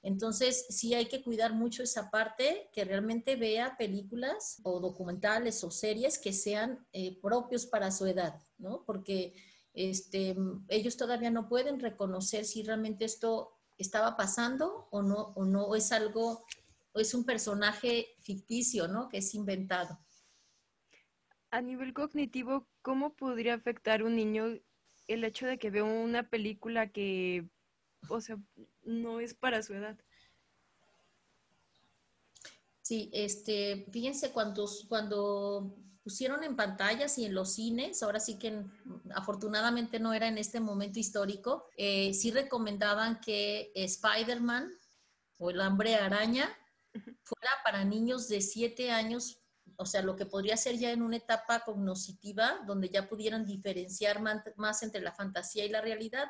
Entonces, 0.00 0.64
sí 0.70 0.94
hay 0.94 1.04
que 1.04 1.22
cuidar 1.22 1.52
mucho 1.52 1.82
esa 1.82 2.10
parte, 2.10 2.70
que 2.72 2.86
realmente 2.86 3.36
vea 3.36 3.76
películas 3.76 4.62
o 4.62 4.80
documentales 4.80 5.62
o 5.62 5.70
series 5.70 6.18
que 6.18 6.32
sean 6.32 6.86
eh, 6.92 7.20
propios 7.20 7.66
para 7.66 7.90
su 7.90 8.06
edad, 8.06 8.40
¿no? 8.56 8.82
Porque 8.86 9.34
este, 9.74 10.34
ellos 10.68 10.96
todavía 10.96 11.30
no 11.30 11.50
pueden 11.50 11.78
reconocer 11.80 12.46
si 12.46 12.62
realmente 12.62 13.04
esto 13.04 13.57
estaba 13.78 14.16
pasando 14.16 14.88
o 14.90 15.02
no, 15.02 15.32
o 15.34 15.44
no 15.44 15.74
es 15.74 15.92
algo, 15.92 16.44
o 16.92 17.00
es 17.00 17.14
un 17.14 17.24
personaje 17.24 18.08
ficticio, 18.20 18.88
¿no? 18.88 19.08
Que 19.08 19.18
es 19.18 19.34
inventado. 19.34 19.98
A 21.50 21.62
nivel 21.62 21.94
cognitivo, 21.94 22.66
¿cómo 22.82 23.14
podría 23.14 23.54
afectar 23.54 24.02
un 24.02 24.16
niño 24.16 24.58
el 25.06 25.24
hecho 25.24 25.46
de 25.46 25.58
que 25.58 25.70
vea 25.70 25.84
una 25.84 26.28
película 26.28 26.90
que, 26.90 27.48
o 28.08 28.20
sea, 28.20 28.38
no 28.82 29.20
es 29.20 29.34
para 29.34 29.62
su 29.62 29.72
edad? 29.72 29.98
Sí, 32.82 33.10
este, 33.12 33.86
fíjense 33.92 34.32
cuando, 34.32 34.66
cuando 34.88 35.76
pusieron 36.08 36.42
en 36.42 36.56
pantallas 36.56 37.18
y 37.18 37.26
en 37.26 37.34
los 37.34 37.52
cines, 37.52 38.02
ahora 38.02 38.18
sí 38.18 38.38
que 38.38 38.64
afortunadamente 39.14 40.00
no 40.00 40.14
era 40.14 40.26
en 40.26 40.38
este 40.38 40.58
momento 40.58 40.98
histórico, 40.98 41.66
eh, 41.76 42.14
sí 42.14 42.30
recomendaban 42.30 43.20
que 43.20 43.70
Spider-Man 43.74 44.72
o 45.36 45.50
el 45.50 45.60
hambre 45.60 45.96
araña 45.96 46.48
fuera 47.22 47.50
para 47.62 47.84
niños 47.84 48.26
de 48.26 48.40
7 48.40 48.90
años, 48.90 49.42
o 49.76 49.84
sea, 49.84 50.00
lo 50.00 50.16
que 50.16 50.24
podría 50.24 50.56
ser 50.56 50.78
ya 50.78 50.92
en 50.92 51.02
una 51.02 51.16
etapa 51.16 51.60
cognoscitiva, 51.60 52.64
donde 52.66 52.88
ya 52.88 53.06
pudieran 53.06 53.44
diferenciar 53.44 54.22
más 54.56 54.82
entre 54.82 55.02
la 55.02 55.12
fantasía 55.12 55.66
y 55.66 55.68
la 55.68 55.82
realidad. 55.82 56.28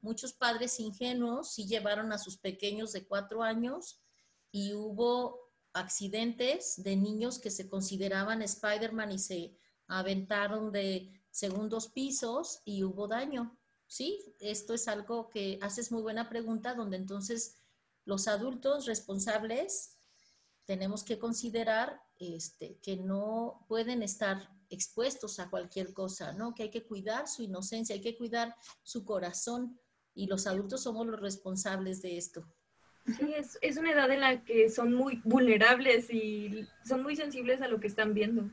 Muchos 0.00 0.32
padres 0.32 0.80
ingenuos 0.80 1.54
sí 1.54 1.68
llevaron 1.68 2.12
a 2.12 2.18
sus 2.18 2.36
pequeños 2.36 2.90
de 2.90 3.06
4 3.06 3.44
años 3.44 4.02
y 4.50 4.74
hubo 4.74 5.49
accidentes 5.72 6.82
de 6.82 6.96
niños 6.96 7.38
que 7.38 7.50
se 7.50 7.68
consideraban 7.68 8.42
Spider-Man 8.42 9.12
y 9.12 9.18
se 9.18 9.56
aventaron 9.86 10.72
de 10.72 11.12
segundos 11.30 11.88
pisos 11.88 12.60
y 12.64 12.84
hubo 12.84 13.06
daño. 13.06 13.58
Sí, 13.86 14.34
esto 14.38 14.74
es 14.74 14.88
algo 14.88 15.28
que 15.28 15.58
haces 15.62 15.90
muy 15.90 16.02
buena 16.02 16.28
pregunta, 16.28 16.74
donde 16.74 16.96
entonces 16.96 17.56
los 18.04 18.28
adultos 18.28 18.86
responsables 18.86 19.98
tenemos 20.64 21.02
que 21.02 21.18
considerar 21.18 22.00
este, 22.18 22.78
que 22.82 22.96
no 22.96 23.64
pueden 23.68 24.02
estar 24.02 24.50
expuestos 24.68 25.40
a 25.40 25.50
cualquier 25.50 25.92
cosa, 25.92 26.32
¿no? 26.32 26.54
Que 26.54 26.64
hay 26.64 26.70
que 26.70 26.86
cuidar 26.86 27.26
su 27.26 27.42
inocencia, 27.42 27.94
hay 27.94 28.00
que 28.00 28.16
cuidar 28.16 28.54
su 28.82 29.04
corazón 29.04 29.80
y 30.14 30.26
los 30.26 30.46
adultos 30.46 30.82
somos 30.82 31.06
los 31.06 31.20
responsables 31.20 32.02
de 32.02 32.16
esto. 32.18 32.46
Sí, 33.06 33.34
es, 33.36 33.58
es 33.62 33.76
una 33.76 33.92
edad 33.92 34.10
en 34.10 34.20
la 34.20 34.44
que 34.44 34.68
son 34.68 34.94
muy 34.94 35.20
vulnerables 35.24 36.10
y 36.12 36.66
son 36.84 37.02
muy 37.02 37.16
sensibles 37.16 37.62
a 37.62 37.68
lo 37.68 37.80
que 37.80 37.86
están 37.86 38.14
viendo. 38.14 38.50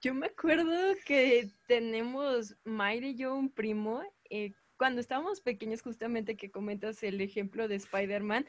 Yo 0.00 0.14
me 0.14 0.26
acuerdo 0.26 0.94
que 1.04 1.48
tenemos 1.68 2.56
Mayra 2.64 3.06
y 3.06 3.14
yo 3.14 3.34
un 3.34 3.50
primo, 3.50 4.02
eh, 4.30 4.52
cuando 4.76 5.00
estábamos 5.00 5.40
pequeños 5.40 5.82
justamente 5.82 6.36
que 6.36 6.50
comentas 6.50 7.02
el 7.04 7.20
ejemplo 7.20 7.68
de 7.68 7.76
Spider-Man, 7.76 8.46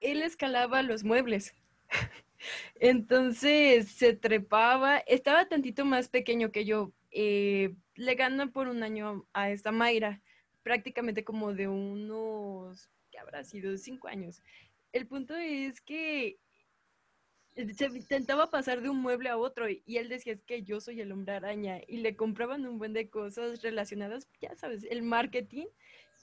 él 0.00 0.22
escalaba 0.22 0.82
los 0.82 1.04
muebles. 1.04 1.54
Entonces 2.80 3.88
se 3.92 4.14
trepaba, 4.14 4.98
estaba 4.98 5.48
tantito 5.48 5.84
más 5.84 6.08
pequeño 6.08 6.50
que 6.50 6.64
yo, 6.64 6.92
eh, 7.12 7.74
le 7.94 8.14
ganó 8.14 8.50
por 8.50 8.66
un 8.66 8.82
año 8.82 9.26
a 9.32 9.50
esta 9.50 9.70
Mayra, 9.70 10.20
prácticamente 10.62 11.22
como 11.22 11.54
de 11.54 11.68
unos 11.68 12.90
habrá 13.20 13.44
sido 13.44 13.76
cinco 13.76 14.08
años. 14.08 14.42
El 14.92 15.06
punto 15.06 15.36
es 15.36 15.80
que 15.80 16.38
se 17.54 17.86
intentaba 17.86 18.50
pasar 18.50 18.80
de 18.80 18.88
un 18.88 19.00
mueble 19.00 19.28
a 19.28 19.36
otro 19.36 19.68
y 19.68 19.96
él 19.96 20.08
decía 20.08 20.32
es 20.32 20.42
que 20.42 20.62
yo 20.62 20.80
soy 20.80 21.00
el 21.00 21.12
hombre 21.12 21.34
araña 21.34 21.80
y 21.86 21.98
le 21.98 22.16
compraban 22.16 22.66
un 22.66 22.78
buen 22.78 22.92
de 22.92 23.10
cosas 23.10 23.62
relacionadas, 23.62 24.28
ya 24.40 24.54
sabes, 24.54 24.84
el 24.84 25.02
marketing, 25.02 25.66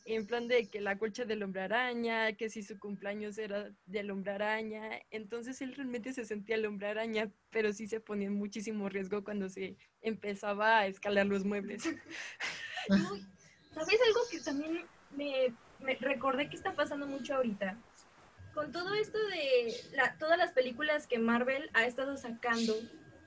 en 0.05 0.25
plan 0.25 0.47
de 0.47 0.69
que 0.69 0.79
la 0.79 0.97
colcha 0.97 1.25
del 1.25 1.43
hombre 1.43 1.61
araña, 1.63 2.31
que 2.33 2.49
si 2.49 2.63
su 2.63 2.79
cumpleaños 2.79 3.37
era 3.37 3.71
del 3.85 4.09
hombre 4.09 4.31
araña, 4.31 5.01
entonces 5.11 5.61
él 5.61 5.75
realmente 5.75 6.13
se 6.13 6.23
sentía 6.23 6.55
el 6.55 6.65
hombre 6.65 6.87
araña, 6.87 7.29
pero 7.49 7.73
sí 7.73 7.87
se 7.87 7.99
ponía 7.99 8.31
muchísimo 8.31 8.87
riesgo 8.87 9.23
cuando 9.23 9.49
se 9.49 9.75
empezaba 10.01 10.79
a 10.79 10.87
escalar 10.87 11.25
los 11.25 11.43
muebles. 11.43 11.83
¿Sabes 13.73 13.99
algo 14.07 14.21
que 14.31 14.39
también 14.39 14.85
me 15.11 15.53
me 15.79 15.95
recordé 15.95 16.49
que 16.49 16.55
está 16.55 16.73
pasando 16.73 17.07
mucho 17.07 17.35
ahorita. 17.35 17.77
Con 18.53 18.71
todo 18.71 18.93
esto 18.95 19.17
de 19.27 19.73
todas 20.19 20.37
las 20.37 20.51
películas 20.51 21.05
que 21.07 21.19
Marvel 21.19 21.69
ha 21.73 21.85
estado 21.85 22.17
sacando, 22.17 22.73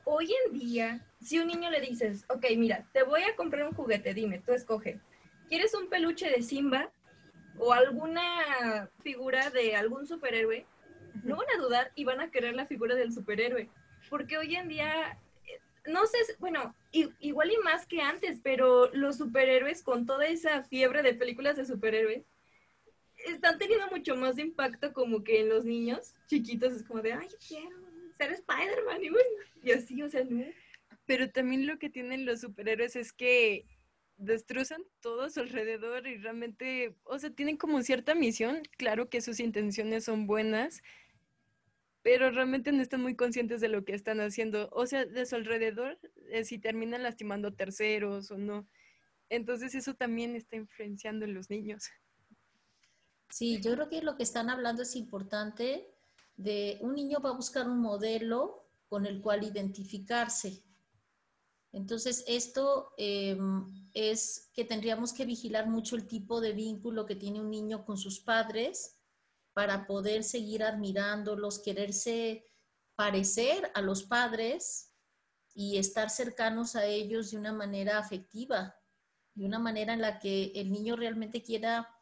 hoy 0.04 0.34
en 0.46 0.58
día, 0.58 1.06
si 1.20 1.38
un 1.38 1.46
niño 1.46 1.70
le 1.70 1.80
dices, 1.80 2.24
ok, 2.28 2.44
mira, 2.56 2.86
te 2.92 3.04
voy 3.04 3.22
a 3.22 3.36
comprar 3.36 3.66
un 3.66 3.74
juguete, 3.74 4.12
dime, 4.12 4.42
tú 4.44 4.52
escoge. 4.52 5.00
¿Quieres 5.48 5.74
un 5.74 5.88
peluche 5.88 6.28
de 6.30 6.42
Simba 6.42 6.90
o 7.58 7.72
alguna 7.72 8.90
figura 9.02 9.50
de 9.50 9.76
algún 9.76 10.06
superhéroe? 10.06 10.66
No 11.22 11.36
van 11.36 11.46
a 11.56 11.62
dudar 11.62 11.92
y 11.94 12.04
van 12.04 12.20
a 12.20 12.30
querer 12.30 12.54
la 12.54 12.66
figura 12.66 12.94
del 12.94 13.12
superhéroe. 13.12 13.68
Porque 14.08 14.38
hoy 14.38 14.56
en 14.56 14.68
día 14.68 15.16
eh, 15.46 15.60
no 15.86 16.06
sé, 16.06 16.18
bueno, 16.38 16.74
igual 16.92 17.50
y 17.50 17.58
más 17.58 17.86
que 17.86 18.00
antes, 18.00 18.40
pero 18.42 18.90
los 18.92 19.18
superhéroes 19.18 19.82
con 19.82 20.06
toda 20.06 20.26
esa 20.26 20.62
fiebre 20.64 21.02
de 21.02 21.14
películas 21.14 21.56
de 21.56 21.66
superhéroes, 21.66 22.24
están 23.26 23.58
teniendo 23.58 23.86
mucho 23.88 24.16
más 24.16 24.38
impacto 24.38 24.92
como 24.92 25.22
que 25.22 25.40
en 25.40 25.48
los 25.48 25.64
niños 25.64 26.14
chiquitos 26.26 26.72
es 26.72 26.82
como 26.82 27.02
de, 27.02 27.12
ay, 27.12 27.28
yo 27.28 27.36
quiero 27.46 27.76
ser 28.18 28.32
Spider-Man 28.32 29.00
y, 29.62 29.70
así, 29.72 30.02
o 30.02 30.08
sea, 30.08 30.24
no. 30.24 30.44
Pero 31.06 31.30
también 31.30 31.66
lo 31.66 31.78
que 31.78 31.90
tienen 31.90 32.26
los 32.26 32.40
superhéroes 32.40 32.96
es 32.96 33.12
que 33.12 33.66
destrozan 34.16 34.82
todo 35.00 35.22
a 35.22 35.30
su 35.30 35.40
alrededor 35.40 36.06
y 36.06 36.18
realmente, 36.18 36.94
o 37.04 37.18
sea, 37.18 37.30
tienen 37.30 37.56
como 37.56 37.82
cierta 37.82 38.14
misión, 38.14 38.62
claro 38.76 39.08
que 39.08 39.22
sus 39.22 39.40
intenciones 39.40 40.04
son 40.04 40.26
buenas, 40.26 40.82
pero 42.02 42.30
realmente 42.30 42.72
no 42.72 42.82
están 42.82 43.00
muy 43.02 43.14
conscientes 43.14 43.60
de 43.60 43.68
lo 43.68 43.84
que 43.84 43.94
están 43.94 44.20
haciendo, 44.20 44.68
o 44.72 44.86
sea, 44.86 45.04
de 45.04 45.26
su 45.26 45.36
alrededor, 45.36 45.98
eh, 46.30 46.44
si 46.44 46.58
terminan 46.58 47.02
lastimando 47.02 47.52
terceros 47.52 48.30
o 48.30 48.38
no. 48.38 48.66
Entonces 49.30 49.74
eso 49.74 49.94
también 49.94 50.34
está 50.34 50.56
influenciando 50.56 51.24
en 51.24 51.34
los 51.34 51.50
niños. 51.50 51.90
Sí, 53.30 53.60
yo 53.60 53.72
creo 53.74 53.88
que 53.88 54.02
lo 54.02 54.16
que 54.16 54.24
están 54.24 54.50
hablando 54.50 54.82
es 54.82 54.96
importante 54.96 55.94
de 56.36 56.78
un 56.80 56.94
niño 56.94 57.20
va 57.20 57.30
a 57.30 57.36
buscar 57.36 57.68
un 57.68 57.80
modelo 57.80 58.66
con 58.88 59.06
el 59.06 59.20
cual 59.22 59.44
identificarse. 59.44 60.64
Entonces, 61.72 62.24
esto 62.26 62.92
em, 62.98 63.88
es 63.94 64.50
que 64.52 64.64
tendríamos 64.64 65.12
que 65.12 65.24
vigilar 65.24 65.68
mucho 65.68 65.94
el 65.94 66.08
tipo 66.08 66.40
de 66.40 66.52
vínculo 66.52 67.06
que 67.06 67.14
tiene 67.14 67.40
un 67.40 67.50
niño 67.50 67.84
con 67.84 67.96
sus 67.96 68.18
padres 68.18 68.98
para 69.52 69.86
poder 69.86 70.24
seguir 70.24 70.64
admirándolos, 70.64 71.60
quererse 71.60 72.48
parecer 72.96 73.70
a 73.74 73.80
los 73.80 74.02
padres 74.02 74.92
y 75.54 75.78
estar 75.78 76.10
cercanos 76.10 76.74
a 76.74 76.86
ellos 76.86 77.30
de 77.30 77.38
una 77.38 77.52
manera 77.52 77.98
afectiva, 77.98 78.76
de 79.34 79.44
una 79.44 79.60
manera 79.60 79.92
en 79.92 80.00
la 80.00 80.18
que 80.18 80.52
el 80.56 80.72
niño 80.72 80.96
realmente 80.96 81.42
quiera 81.42 81.99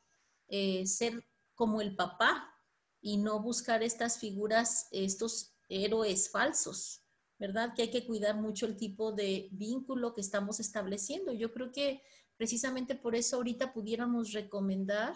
eh, 0.48 0.86
ser 0.86 1.24
como 1.54 1.80
el 1.80 1.94
papá 1.94 2.54
y 3.00 3.18
no 3.18 3.40
buscar 3.40 3.82
estas 3.82 4.18
figuras, 4.18 4.88
estos 4.90 5.54
héroes 5.68 6.30
falsos, 6.30 7.02
¿verdad? 7.38 7.74
Que 7.74 7.82
hay 7.82 7.90
que 7.90 8.06
cuidar 8.06 8.36
mucho 8.36 8.66
el 8.66 8.76
tipo 8.76 9.12
de 9.12 9.48
vínculo 9.52 10.14
que 10.14 10.20
estamos 10.20 10.60
estableciendo. 10.60 11.32
Yo 11.32 11.52
creo 11.52 11.70
que 11.72 12.02
precisamente 12.36 12.94
por 12.94 13.14
eso 13.14 13.36
ahorita 13.36 13.72
pudiéramos 13.72 14.32
recomendar 14.32 15.14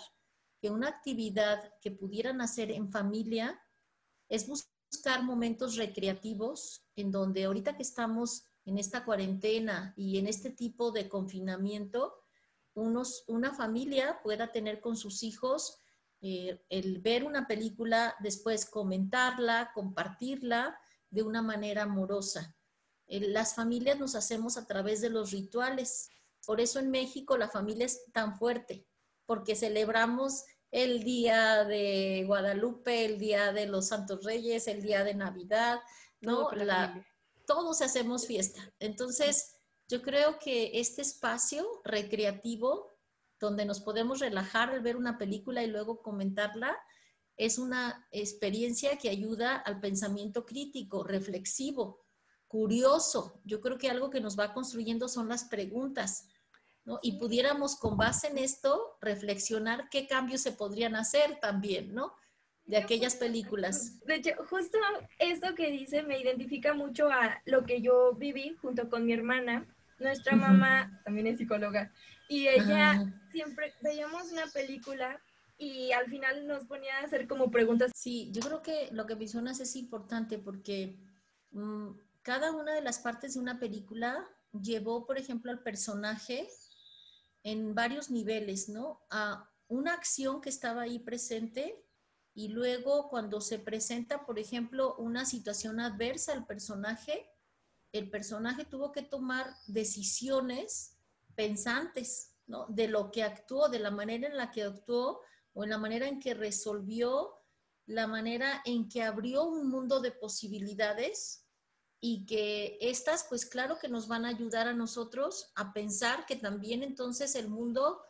que 0.61 0.71
una 0.71 0.88
actividad 0.88 1.75
que 1.81 1.90
pudieran 1.90 2.40
hacer 2.40 2.71
en 2.71 2.90
familia 2.90 3.61
es 4.29 4.47
buscar 4.47 5.25
momentos 5.25 5.77
recreativos 5.77 6.85
en 6.95 7.11
donde 7.11 7.45
ahorita 7.45 7.77
que 7.77 7.83
estamos 7.83 8.45
en 8.64 8.79
esta 8.79 9.05
cuarentena 9.05 9.92
y 9.97 10.18
en 10.18 10.27
este 10.29 10.51
tipo 10.51 10.92
de 10.92 11.09
confinamiento, 11.09 12.21
unos, 12.74 13.24
una 13.26 13.54
familia 13.54 14.20
pueda 14.22 14.52
tener 14.52 14.80
con 14.80 14.96
sus 14.96 15.22
hijos 15.22 15.78
eh, 16.20 16.62
el 16.68 17.00
ver 17.00 17.24
una 17.24 17.48
película, 17.48 18.14
después 18.20 18.64
comentarla, 18.64 19.72
compartirla 19.74 20.78
de 21.11 21.22
una 21.22 21.42
manera 21.42 21.82
amorosa. 21.82 22.56
las 23.06 23.54
familias 23.54 23.98
nos 23.98 24.14
hacemos 24.14 24.56
a 24.56 24.66
través 24.66 25.00
de 25.00 25.11
los 25.11 25.32
rituales. 25.32 26.11
Por 26.46 26.61
eso 26.61 26.78
en 26.78 26.90
México 26.90 27.37
la 27.37 27.48
familia 27.48 27.87
es 27.87 28.11
tan 28.12 28.38
fuerte, 28.38 28.87
porque 29.26 29.56
celebramos 29.56 30.44
el 30.70 31.02
día 31.02 31.64
de 31.64 32.24
Guadalupe, 32.26 33.04
el 33.04 33.18
día 33.18 33.52
de 33.52 33.66
los 33.66 33.88
Santos 33.88 34.24
Reyes, 34.24 34.68
el 34.68 34.80
día 34.80 35.04
de 35.04 35.14
Navidad, 35.14 35.80
¿no? 36.20 36.50
La, 36.52 37.04
todos 37.46 37.82
hacemos 37.82 38.26
fiesta. 38.26 38.72
Entonces, 38.78 39.52
yo 39.92 40.00
creo 40.00 40.38
que 40.38 40.81
este 40.81 41.02
espacio 41.02 41.66
recreativo 41.85 42.96
donde 43.38 43.66
nos 43.66 43.81
podemos 43.81 44.20
relajar 44.20 44.70
al 44.70 44.81
ver 44.81 44.96
una 44.96 45.18
película 45.18 45.62
y 45.62 45.66
luego 45.66 46.00
comentarla, 46.00 46.78
es 47.37 47.59
una 47.59 48.07
experiencia 48.11 48.96
que 48.96 49.11
ayuda 49.11 49.57
al 49.57 49.81
pensamiento 49.81 50.46
crítico, 50.46 51.05
reflexivo, 51.05 52.07
curioso. 52.48 53.38
Yo 53.44 53.61
creo 53.61 53.76
que 53.76 53.90
algo 53.90 54.09
que 54.09 54.22
nos 54.22 54.38
va 54.38 54.55
construyendo 54.55 55.09
son 55.09 55.28
las 55.28 55.44
preguntas. 55.44 56.26
¿no? 56.87 56.98
Y 57.02 57.18
pudiéramos 57.18 57.76
con 57.76 57.98
base 57.98 58.28
en 58.28 58.38
esto 58.38 58.96
reflexionar 59.02 59.90
qué 59.90 60.07
cambios 60.07 60.40
se 60.40 60.52
podrían 60.52 60.96
hacer 60.96 61.38
también, 61.38 61.94
¿no? 61.94 62.14
De 62.64 62.78
aquellas 62.78 63.16
películas. 63.16 64.00
De 64.07 64.16
hecho, 64.16 64.31
justo 64.48 64.78
esto 65.18 65.55
que 65.55 65.70
dice 65.70 66.02
me 66.02 66.18
identifica 66.18 66.72
mucho 66.72 67.11
a 67.11 67.42
lo 67.44 67.64
que 67.64 67.83
yo 67.83 68.14
viví 68.14 68.57
junto 68.62 68.88
con 68.88 69.05
mi 69.05 69.12
hermana. 69.12 69.66
Nuestra 69.98 70.37
mamá 70.37 71.00
también 71.05 71.26
es 71.26 71.38
psicóloga 71.38 71.92
y 72.28 72.48
ella 72.48 73.05
siempre 73.31 73.74
veíamos 73.83 74.33
una 74.33 74.46
película 74.46 75.20
y 75.59 75.92
al 75.92 76.07
final 76.07 76.46
nos 76.46 76.64
ponía 76.64 76.98
a 76.98 77.05
hacer 77.05 77.28
como 77.28 77.50
preguntas. 77.50 77.92
Sí, 77.94 78.31
yo 78.33 78.40
creo 78.40 78.62
que 78.62 78.88
lo 78.92 79.07
que 79.07 79.16
mencionas 79.16 79.61
es 79.61 79.76
importante 79.76 80.38
porque 80.38 80.98
mm, 81.50 81.90
cada 82.22 82.52
una 82.52 82.74
de 82.74 82.83
las 82.83 82.98
partes 82.98 83.35
de 83.35 83.40
una 83.40 83.61
película 83.61 84.28
llevó, 84.52 85.07
por 85.07 85.18
ejemplo, 85.18 85.50
al 85.50 85.62
personaje 85.62 86.48
en 87.42 87.74
varios 87.74 88.11
niveles, 88.11 88.68
¿no? 88.68 89.00
A 89.11 89.48
una 89.68 89.94
acción 89.94 90.40
que 90.40 90.48
estaba 90.48 90.83
ahí 90.83 90.98
presente 90.98 91.85
y 92.35 92.48
luego 92.48 93.09
cuando 93.09 93.40
se 93.40 93.59
presenta, 93.59 94.24
por 94.24 94.38
ejemplo, 94.38 94.94
una 94.96 95.24
situación 95.24 95.81
adversa 95.81 96.33
al 96.33 96.46
personaje, 96.46 97.28
el 97.92 98.11
personaje 98.11 98.64
tuvo 98.64 98.90
que 98.90 99.02
tomar 99.02 99.55
decisiones 99.66 100.98
pensantes, 101.35 102.35
¿no? 102.46 102.66
De 102.68 102.88
lo 102.88 103.11
que 103.11 103.22
actuó, 103.22 103.68
de 103.68 103.78
la 103.78 103.90
manera 103.90 104.26
en 104.26 104.37
la 104.37 104.50
que 104.50 104.62
actuó 104.62 105.20
o 105.55 105.64
en 105.64 105.70
la 105.70 105.78
manera 105.78 106.09
en 106.09 106.18
que 106.18 106.35
resolvió, 106.35 107.35
la 107.87 108.07
manera 108.07 108.62
en 108.64 108.88
que 108.88 109.02
abrió 109.02 109.44
un 109.44 109.68
mundo 109.68 110.00
de 110.00 110.12
posibilidades 110.12 111.46
y 112.00 112.26
que 112.26 112.78
estas, 112.81 113.24
pues 113.28 113.46
claro 113.46 113.78
que 113.78 113.88
nos 113.88 114.09
van 114.09 114.24
a 114.24 114.28
ayudar 114.28 114.66
a 114.66 114.74
nosotros 114.74 115.52
a 115.55 115.72
pensar 115.72 116.26
que 116.26 116.37
también 116.37 116.83
entonces 116.83 117.35
el 117.35 117.48
mundo 117.48 118.02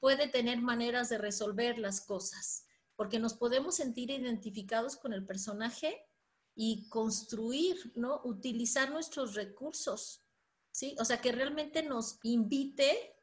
puede 0.00 0.28
tener 0.28 0.60
maneras 0.60 1.08
de 1.08 1.18
resolver 1.18 1.78
las 1.78 2.00
cosas, 2.00 2.66
porque 2.96 3.18
nos 3.18 3.34
podemos 3.34 3.76
sentir 3.76 4.10
identificados 4.10 4.96
con 4.96 5.12
el 5.12 5.26
personaje 5.26 6.05
y 6.56 6.88
construir, 6.88 7.92
¿no? 7.94 8.22
Utilizar 8.24 8.90
nuestros 8.90 9.34
recursos, 9.34 10.24
¿sí? 10.72 10.96
O 10.98 11.04
sea, 11.04 11.20
que 11.20 11.30
realmente 11.30 11.82
nos 11.82 12.18
invite 12.22 13.14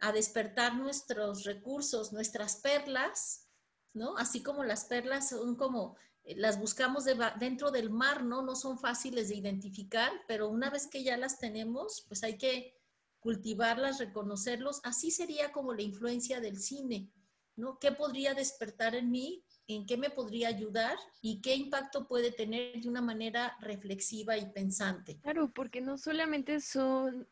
a 0.00 0.12
despertar 0.12 0.76
nuestros 0.76 1.44
recursos, 1.44 2.12
nuestras 2.12 2.56
perlas, 2.56 3.48
¿no? 3.94 4.18
Así 4.18 4.42
como 4.42 4.64
las 4.64 4.84
perlas 4.84 5.30
son 5.30 5.56
como 5.56 5.96
eh, 6.24 6.36
las 6.36 6.60
buscamos 6.60 7.04
dentro 7.40 7.70
del 7.70 7.88
mar, 7.88 8.22
¿no? 8.22 8.42
No 8.42 8.54
son 8.54 8.78
fáciles 8.78 9.30
de 9.30 9.36
identificar, 9.36 10.12
pero 10.28 10.50
una 10.50 10.68
vez 10.68 10.86
que 10.86 11.02
ya 11.02 11.16
las 11.16 11.38
tenemos, 11.38 12.04
pues 12.06 12.22
hay 12.22 12.36
que 12.36 12.76
cultivarlas, 13.18 13.98
reconocerlos. 13.98 14.80
Así 14.84 15.10
sería 15.10 15.52
como 15.52 15.72
la 15.72 15.80
influencia 15.80 16.40
del 16.40 16.58
cine, 16.60 17.10
¿no? 17.56 17.78
¿Qué 17.78 17.92
podría 17.92 18.34
despertar 18.34 18.94
en 18.94 19.10
mí? 19.10 19.42
¿En 19.66 19.86
qué 19.86 19.96
me 19.96 20.10
podría 20.10 20.48
ayudar? 20.48 20.96
¿Y 21.22 21.40
qué 21.40 21.54
impacto 21.54 22.06
puede 22.06 22.32
tener 22.32 22.80
de 22.80 22.88
una 22.88 23.00
manera 23.00 23.56
reflexiva 23.60 24.36
y 24.36 24.50
pensante? 24.52 25.18
Claro, 25.22 25.50
porque 25.52 25.80
no 25.80 25.96
solamente 25.96 26.60
son 26.60 27.28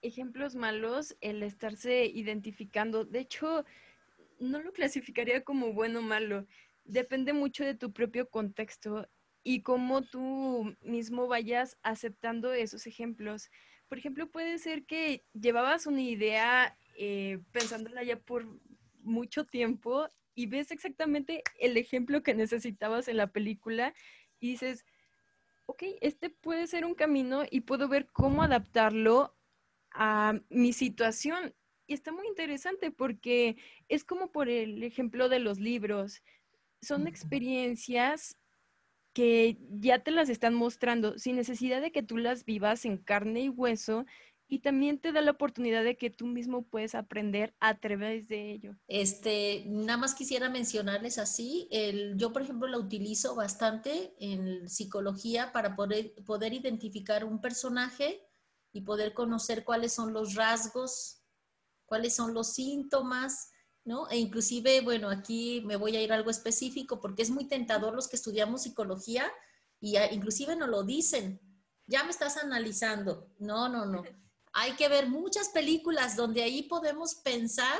ejemplos 0.00 0.54
malos 0.54 1.16
el 1.20 1.42
estarse 1.42 2.06
identificando. 2.06 3.04
De 3.04 3.20
hecho, 3.20 3.64
no 4.38 4.60
lo 4.60 4.72
clasificaría 4.72 5.42
como 5.42 5.72
bueno 5.72 6.00
o 6.00 6.02
malo 6.02 6.46
depende 6.86 7.32
mucho 7.32 7.64
de 7.64 7.74
tu 7.74 7.92
propio 7.92 8.28
contexto 8.28 9.08
y 9.42 9.62
cómo 9.62 10.02
tú 10.02 10.76
mismo 10.82 11.28
vayas 11.28 11.76
aceptando 11.82 12.52
esos 12.52 12.86
ejemplos. 12.86 13.50
Por 13.88 13.98
ejemplo, 13.98 14.30
puede 14.30 14.58
ser 14.58 14.84
que 14.86 15.24
llevabas 15.32 15.86
una 15.86 16.02
idea 16.02 16.76
eh, 16.96 17.40
pensándola 17.52 18.02
ya 18.02 18.18
por 18.18 18.46
mucho 19.02 19.44
tiempo 19.44 20.08
y 20.36 20.46
ves 20.46 20.70
exactamente 20.70 21.42
el 21.58 21.76
ejemplo 21.78 22.22
que 22.22 22.34
necesitabas 22.34 23.08
en 23.08 23.16
la 23.16 23.32
película 23.32 23.94
y 24.38 24.50
dices, 24.50 24.84
ok, 25.64 25.82
este 26.02 26.30
puede 26.30 26.66
ser 26.66 26.84
un 26.84 26.94
camino 26.94 27.44
y 27.50 27.62
puedo 27.62 27.88
ver 27.88 28.06
cómo 28.12 28.42
adaptarlo 28.42 29.34
a 29.90 30.38
mi 30.50 30.74
situación. 30.74 31.54
Y 31.86 31.94
está 31.94 32.12
muy 32.12 32.28
interesante 32.28 32.90
porque 32.90 33.56
es 33.88 34.04
como 34.04 34.30
por 34.30 34.48
el 34.48 34.82
ejemplo 34.82 35.28
de 35.28 35.38
los 35.40 35.58
libros 35.58 36.22
son 36.82 37.06
experiencias 37.06 38.36
que 39.14 39.56
ya 39.70 40.00
te 40.00 40.10
las 40.10 40.28
están 40.28 40.52
mostrando 40.52 41.18
sin 41.18 41.36
necesidad 41.36 41.80
de 41.80 41.92
que 41.92 42.02
tú 42.02 42.18
las 42.18 42.44
vivas 42.44 42.84
en 42.84 42.98
carne 42.98 43.40
y 43.40 43.48
hueso 43.48 44.04
y 44.48 44.60
también 44.60 45.00
te 45.00 45.12
da 45.12 45.20
la 45.20 45.32
oportunidad 45.32 45.82
de 45.82 45.96
que 45.96 46.10
tú 46.10 46.26
mismo 46.26 46.62
puedes 46.62 46.94
aprender 46.94 47.54
a 47.58 47.78
través 47.78 48.28
de 48.28 48.52
ello. 48.52 48.76
Este, 48.86 49.64
nada 49.66 49.98
más 49.98 50.14
quisiera 50.14 50.48
mencionarles 50.48 51.18
así, 51.18 51.68
el, 51.70 52.16
yo 52.16 52.32
por 52.32 52.42
ejemplo 52.42 52.68
la 52.68 52.78
utilizo 52.78 53.34
bastante 53.34 54.14
en 54.20 54.68
psicología 54.68 55.52
para 55.52 55.74
poder, 55.74 56.14
poder 56.24 56.52
identificar 56.52 57.24
un 57.24 57.40
personaje 57.40 58.22
y 58.72 58.82
poder 58.82 59.14
conocer 59.14 59.64
cuáles 59.64 59.92
son 59.92 60.12
los 60.12 60.34
rasgos, 60.34 61.22
cuáles 61.86 62.14
son 62.14 62.34
los 62.34 62.52
síntomas, 62.52 63.50
¿no? 63.84 64.08
E 64.10 64.18
inclusive, 64.18 64.80
bueno, 64.80 65.08
aquí 65.08 65.62
me 65.64 65.76
voy 65.76 65.96
a 65.96 66.02
ir 66.02 66.12
a 66.12 66.16
algo 66.16 66.30
específico 66.30 67.00
porque 67.00 67.22
es 67.22 67.30
muy 67.30 67.46
tentador 67.46 67.94
los 67.94 68.08
que 68.08 68.16
estudiamos 68.16 68.62
psicología 68.62 69.24
y 69.80 69.96
inclusive 70.12 70.56
nos 70.56 70.68
lo 70.68 70.82
dicen, 70.82 71.40
ya 71.86 72.04
me 72.04 72.10
estás 72.10 72.36
analizando. 72.36 73.28
No, 73.38 73.68
no, 73.68 73.86
no. 73.86 74.02
Hay 74.58 74.72
que 74.72 74.88
ver 74.88 75.06
muchas 75.06 75.50
películas 75.50 76.16
donde 76.16 76.42
ahí 76.42 76.62
podemos 76.62 77.16
pensar 77.16 77.78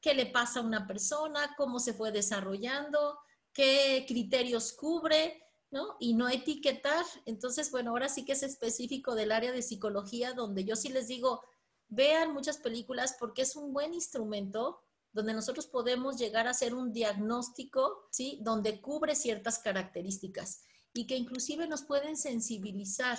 qué 0.00 0.14
le 0.14 0.26
pasa 0.26 0.60
a 0.60 0.62
una 0.62 0.86
persona, 0.86 1.56
cómo 1.56 1.80
se 1.80 1.92
fue 1.92 2.12
desarrollando, 2.12 3.18
qué 3.52 4.04
criterios 4.06 4.72
cubre, 4.74 5.42
¿no? 5.72 5.96
Y 5.98 6.14
no 6.14 6.28
etiquetar. 6.28 7.04
Entonces, 7.26 7.72
bueno, 7.72 7.90
ahora 7.90 8.08
sí 8.08 8.24
que 8.24 8.34
es 8.34 8.44
específico 8.44 9.16
del 9.16 9.32
área 9.32 9.50
de 9.50 9.60
psicología, 9.60 10.34
donde 10.34 10.64
yo 10.64 10.76
sí 10.76 10.88
les 10.90 11.08
digo, 11.08 11.42
vean 11.88 12.32
muchas 12.32 12.58
películas 12.58 13.16
porque 13.18 13.42
es 13.42 13.56
un 13.56 13.72
buen 13.72 13.92
instrumento 13.92 14.80
donde 15.10 15.34
nosotros 15.34 15.66
podemos 15.66 16.16
llegar 16.16 16.46
a 16.46 16.50
hacer 16.50 16.74
un 16.74 16.92
diagnóstico, 16.92 18.06
¿sí? 18.12 18.38
Donde 18.42 18.80
cubre 18.80 19.16
ciertas 19.16 19.58
características 19.58 20.62
y 20.92 21.08
que 21.08 21.16
inclusive 21.16 21.66
nos 21.66 21.82
pueden 21.82 22.16
sensibilizar. 22.16 23.18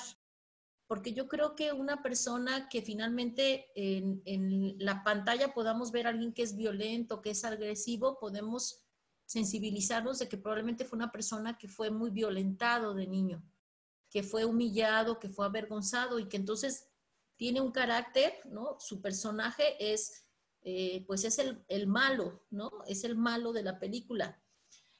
Porque 0.89 1.13
yo 1.13 1.29
creo 1.29 1.55
que 1.55 1.71
una 1.71 2.03
persona 2.03 2.67
que 2.67 2.81
finalmente 2.81 3.71
en, 3.75 4.21
en 4.25 4.75
la 4.79 5.05
pantalla 5.05 5.53
podamos 5.53 5.93
ver 5.93 6.05
a 6.05 6.09
alguien 6.09 6.33
que 6.33 6.41
es 6.41 6.57
violento, 6.57 7.21
que 7.21 7.29
es 7.29 7.45
agresivo, 7.45 8.19
podemos 8.19 8.83
sensibilizarnos 9.25 10.19
de 10.19 10.27
que 10.27 10.37
probablemente 10.37 10.83
fue 10.83 10.97
una 10.97 11.13
persona 11.13 11.57
que 11.57 11.69
fue 11.69 11.91
muy 11.91 12.09
violentado 12.09 12.93
de 12.93 13.07
niño, 13.07 13.41
que 14.09 14.23
fue 14.23 14.43
humillado, 14.43 15.19
que 15.19 15.29
fue 15.29 15.45
avergonzado 15.45 16.19
y 16.19 16.27
que 16.27 16.35
entonces 16.35 16.89
tiene 17.37 17.61
un 17.61 17.71
carácter, 17.71 18.33
¿no? 18.45 18.77
Su 18.79 18.99
personaje 18.99 19.93
es 19.93 20.25
eh, 20.61 21.03
pues 21.07 21.23
es 21.23 21.39
el, 21.39 21.87
malo, 21.87 22.43
¿no? 22.49 22.71
Es 22.85 23.03
el 23.03 23.15
malo 23.15 23.53
de 23.53 23.63
la 23.63 23.79
película. 23.79 24.41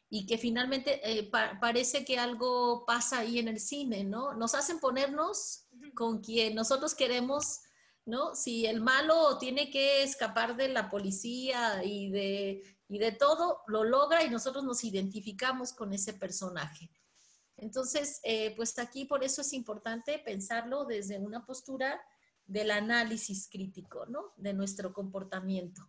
Y 0.10 0.25
que 0.25 0.38
finalmente 0.38 1.02
eh, 1.04 1.30
parece 1.62 2.06
que 2.06 2.17
algo 2.17 2.86
pasa 2.86 3.19
ahí 3.19 3.39
en 3.39 3.47
el 3.47 3.60
cine, 3.60 4.04
¿no? 4.04 4.34
Nos 4.34 4.56
hacen 4.56 4.80
ponernos 4.80 5.67
con 6.00 6.22
quien 6.22 6.56
nosotros 6.56 6.96
queremos, 6.96 7.60
¿no? 8.06 8.34
Si 8.34 8.66
el 8.66 8.80
malo 8.80 9.38
tiene 9.38 9.70
que 9.70 10.02
escapar 10.02 10.56
de 10.56 10.70
la 10.70 10.90
policía 10.90 11.84
y 11.84 12.10
de, 12.10 12.64
y 12.88 13.00
de 13.00 13.12
todo, 13.12 13.64
lo 13.68 13.84
logra 13.84 14.24
y 14.24 14.30
nosotros 14.30 14.64
nos 14.64 14.86
identificamos 14.86 15.74
con 15.74 15.92
ese 15.92 16.14
personaje. 16.14 16.90
Entonces, 17.58 18.22
eh, 18.24 18.54
pues 18.56 18.80
aquí 18.80 19.04
por 19.04 19.26
eso 19.26 19.42
es 19.42 19.52
importante 19.52 20.20
pensarlo 20.20 20.86
desde 20.86 21.20
una 21.20 21.46
postura 21.46 22.02
del 22.46 22.72
análisis 22.72 23.50
crítico, 23.52 24.06
¿no? 24.06 24.32
De 24.38 24.54
nuestro 24.54 24.94
comportamiento. 24.94 25.82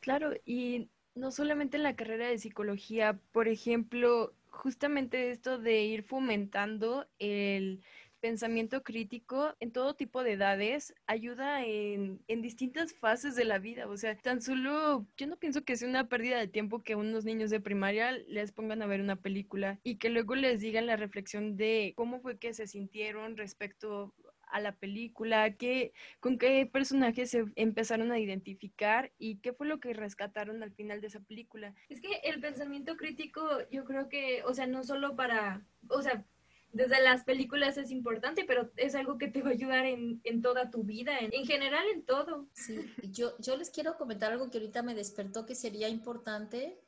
Claro, 0.00 0.32
y 0.44 0.90
no 1.14 1.30
solamente 1.30 1.76
en 1.76 1.84
la 1.84 1.94
carrera 1.94 2.26
de 2.26 2.38
psicología, 2.38 3.20
por 3.30 3.46
ejemplo, 3.46 4.34
justamente 4.50 5.30
esto 5.30 5.58
de 5.58 5.82
ir 5.82 6.02
fomentando 6.02 7.06
el 7.20 7.84
pensamiento 8.20 8.82
crítico 8.82 9.54
en 9.60 9.72
todo 9.72 9.94
tipo 9.94 10.22
de 10.22 10.32
edades 10.32 10.94
ayuda 11.06 11.64
en, 11.64 12.20
en, 12.28 12.42
distintas 12.42 12.92
fases 12.92 13.34
de 13.34 13.44
la 13.44 13.58
vida. 13.58 13.88
O 13.88 13.96
sea, 13.96 14.16
tan 14.16 14.42
solo 14.42 15.06
yo 15.16 15.26
no 15.26 15.36
pienso 15.36 15.64
que 15.64 15.76
sea 15.76 15.88
una 15.88 16.08
pérdida 16.08 16.38
de 16.38 16.48
tiempo 16.48 16.82
que 16.82 16.94
unos 16.94 17.24
niños 17.24 17.50
de 17.50 17.60
primaria 17.60 18.12
les 18.12 18.52
pongan 18.52 18.82
a 18.82 18.86
ver 18.86 19.00
una 19.00 19.16
película 19.16 19.78
y 19.84 19.96
que 19.96 20.10
luego 20.10 20.34
les 20.34 20.60
digan 20.60 20.86
la 20.86 20.96
reflexión 20.96 21.56
de 21.56 21.92
cómo 21.96 22.20
fue 22.20 22.38
que 22.38 22.54
se 22.54 22.66
sintieron 22.66 23.36
respecto 23.36 24.14
a 24.50 24.60
la 24.60 24.72
película, 24.72 25.54
qué, 25.54 25.92
con 26.20 26.38
qué 26.38 26.66
personajes 26.66 27.30
se 27.30 27.44
empezaron 27.56 28.12
a 28.12 28.18
identificar 28.18 29.12
y 29.18 29.36
qué 29.36 29.52
fue 29.52 29.66
lo 29.66 29.80
que 29.80 29.92
rescataron 29.92 30.62
al 30.62 30.72
final 30.72 31.00
de 31.00 31.08
esa 31.08 31.20
película. 31.20 31.74
Es 31.88 32.00
que 32.00 32.20
el 32.24 32.40
pensamiento 32.40 32.96
crítico, 32.96 33.46
yo 33.70 33.84
creo 33.84 34.08
que, 34.08 34.42
o 34.44 34.54
sea, 34.54 34.66
no 34.66 34.84
solo 34.84 35.16
para, 35.16 35.62
o 35.88 36.02
sea, 36.02 36.24
desde 36.72 37.02
las 37.02 37.24
películas 37.24 37.78
es 37.78 37.90
importante, 37.90 38.44
pero 38.44 38.70
es 38.76 38.94
algo 38.94 39.18
que 39.18 39.28
te 39.28 39.42
va 39.42 39.50
a 39.50 39.52
ayudar 39.52 39.86
en, 39.86 40.20
en 40.24 40.42
toda 40.42 40.70
tu 40.70 40.84
vida, 40.84 41.18
en, 41.18 41.32
en, 41.32 41.46
general 41.46 41.84
en 41.92 42.04
todo. 42.04 42.46
Sí, 42.52 42.92
yo, 43.10 43.32
yo 43.38 43.56
les 43.56 43.70
quiero 43.70 43.96
comentar 43.96 44.32
algo 44.32 44.50
que 44.50 44.58
ahorita 44.58 44.82
me 44.82 44.94
despertó 44.94 45.46
que 45.46 45.54
sería 45.54 45.88
importante, 45.88 46.80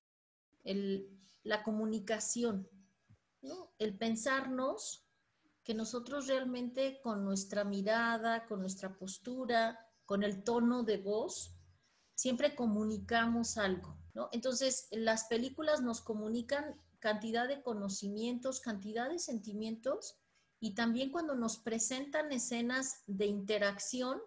el, 0.65 1.09
la 1.43 1.63
comunicación, 1.63 2.69
¿no? 3.43 3.73
el 3.79 3.97
pensarnos 3.97 5.07
que 5.65 5.75
nosotros 5.75 6.27
realmente 6.27 7.01
con 7.03 7.25
nuestra 7.25 7.65
mirada, 7.65 8.47
con 8.47 8.61
nuestra 8.61 8.97
postura, 8.97 9.87
con 10.05 10.23
el 10.23 10.43
tono 10.43 10.83
de 10.83 10.99
voz, 10.99 11.55
siempre 12.15 12.55
comunicamos 12.55 13.57
algo, 13.57 13.97
¿no? 14.15 14.29
Entonces, 14.33 14.89
las 14.91 15.25
películas 15.25 15.81
nos 15.81 16.01
comunican 16.01 16.77
cantidad 17.01 17.49
de 17.49 17.63
conocimientos, 17.63 18.61
cantidad 18.61 19.09
de 19.09 19.19
sentimientos 19.19 20.17
y 20.61 20.75
también 20.75 21.11
cuando 21.11 21.35
nos 21.35 21.59
presentan 21.59 22.31
escenas 22.33 23.03
de 23.07 23.27
interacción, 23.27 24.21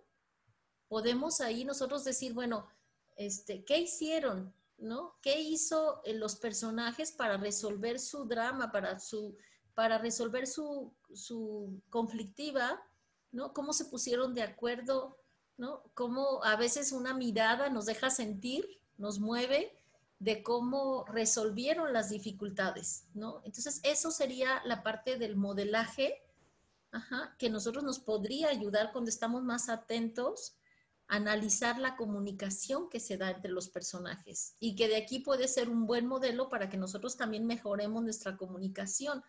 podemos 0.88 1.42
ahí 1.42 1.64
nosotros 1.64 2.04
decir, 2.04 2.34
bueno, 2.34 2.68
este, 3.16 3.64
¿qué 3.64 3.80
hicieron? 3.80 4.54
¿No? 4.78 5.16
¿Qué 5.22 5.40
hizo 5.40 6.02
eh, 6.04 6.14
los 6.16 6.36
personajes 6.36 7.12
para 7.12 7.38
resolver 7.38 8.00
su 8.00 8.26
drama, 8.26 8.72
para 8.72 9.00
su 9.00 9.38
para 9.76 9.98
resolver 9.98 10.46
su, 10.48 10.94
su 11.14 11.82
conflictiva, 11.90 12.82
¿no? 13.32 13.54
Cómo 13.54 13.74
se 13.74 13.86
pusieron 13.86 14.34
de 14.34 14.44
acuerdo, 14.44 15.18
¿no? 15.58 15.84
Cómo 15.96 16.44
a 16.44 16.56
veces 16.56 16.92
una 16.92 17.14
mirada 17.14 17.70
nos 17.70 17.86
deja 17.86 18.10
sentir, 18.10 18.68
nos 18.98 19.20
mueve 19.20 19.76
de 20.24 20.42
cómo 20.42 21.06
resolvieron 21.06 21.94
las 21.94 22.10
dificultades, 22.10 23.06
¿no? 23.14 23.42
Entonces, 23.46 23.80
eso 23.84 24.12
sería 24.12 24.62
la 24.66 24.84
parte 24.84 25.18
del 25.18 25.36
modelaje, 25.36 26.24
ajá, 26.92 27.36
que 27.38 27.50
nosotros 27.50 27.84
nos 27.84 28.00
podría 28.00 28.50
ayudar 28.50 28.92
cuando 28.92 29.10
estamos 29.10 29.44
más 29.44 29.70
atentos 29.70 30.56
a 31.08 31.18
analizar 31.18 31.80
la 31.80 31.96
comunicación 31.96 32.90
que 32.90 33.00
se 33.00 33.18
da 33.18 33.32
entre 33.32 33.52
los 33.52 33.70
personajes 33.70 34.56
y 34.60 34.76
que 34.76 34.88
de 34.88 34.96
aquí 34.96 35.20
puede 35.20 35.48
ser 35.48 35.70
un 35.70 35.86
buen 35.86 36.08
modelo 36.08 36.50
para 36.50 36.70
que 36.70 36.78
nosotros 36.78 37.18
también 37.18 37.46
mejoremos 37.46 38.04
nuestra 38.04 38.38
comunicación 38.38 39.24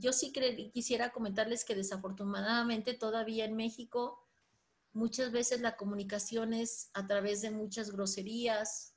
yo 0.00 0.14
sí 0.14 0.32
quisiera 0.72 1.12
comentarles 1.12 1.64
que 1.64 1.74
desafortunadamente 1.74 2.94
todavía 2.94 3.44
en 3.44 3.54
México 3.54 4.26
muchas 4.92 5.30
veces 5.30 5.60
la 5.60 5.76
comunicación 5.76 6.54
es 6.54 6.90
a 6.94 7.06
través 7.06 7.42
de 7.42 7.50
muchas 7.50 7.90
groserías, 7.90 8.96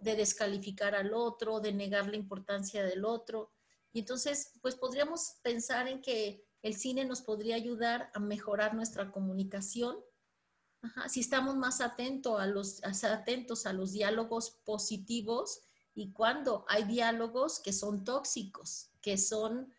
De 0.00 0.16
descalificar 0.16 0.94
al 0.94 1.12
otro, 1.14 1.60
de 1.60 1.72
negar 1.72 2.08
la 2.08 2.16
importancia 2.16 2.84
del 2.84 3.04
otro. 3.04 3.52
Y 3.92 4.00
entonces, 4.00 4.52
pues 4.60 4.74
podríamos 4.74 5.38
pensar 5.42 5.88
en 5.88 6.02
que 6.02 6.46
el 6.62 6.74
cine 6.74 7.04
nos 7.04 7.22
podría 7.22 7.56
ayudar 7.56 8.10
a 8.14 8.18
mejorar 8.18 8.74
nuestra 8.74 9.10
comunicación. 9.10 9.96
si 11.08 11.20
estamos 11.20 11.56
más 11.56 11.80
atentos 11.80 12.40
a, 12.40 12.46
los, 12.46 12.82
atentos 13.04 13.66
a 13.66 13.72
los 13.72 13.92
diálogos 13.92 14.60
positivos 14.64 15.60
y 15.94 16.12
cuando 16.12 16.64
hay 16.68 16.84
diálogos 16.84 17.60
que 17.60 17.72
son 17.72 18.04
tóxicos, 18.04 18.90
que 19.00 19.16
son 19.16 19.72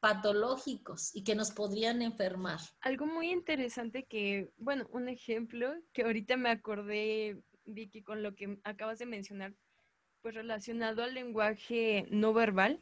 patológicos 0.00 1.16
y 1.16 1.24
que 1.24 1.34
nos 1.34 1.50
podrían 1.50 2.02
enfermar. 2.02 2.60
Algo 2.82 3.06
muy 3.06 3.30
interesante 3.30 4.04
que, 4.04 4.52
bueno, 4.58 4.86
un 4.90 5.08
ejemplo 5.08 5.74
que 5.94 6.02
ahorita 6.02 6.36
me 6.36 6.50
acordé, 6.50 7.42
Vicky, 7.66 8.02
con 8.02 8.22
lo 8.22 8.34
que 8.34 8.58
acabas 8.64 8.98
de 8.98 9.06
mencionar, 9.06 9.54
pues 10.22 10.34
relacionado 10.34 11.02
al 11.02 11.14
lenguaje 11.14 12.06
no 12.10 12.32
verbal. 12.32 12.80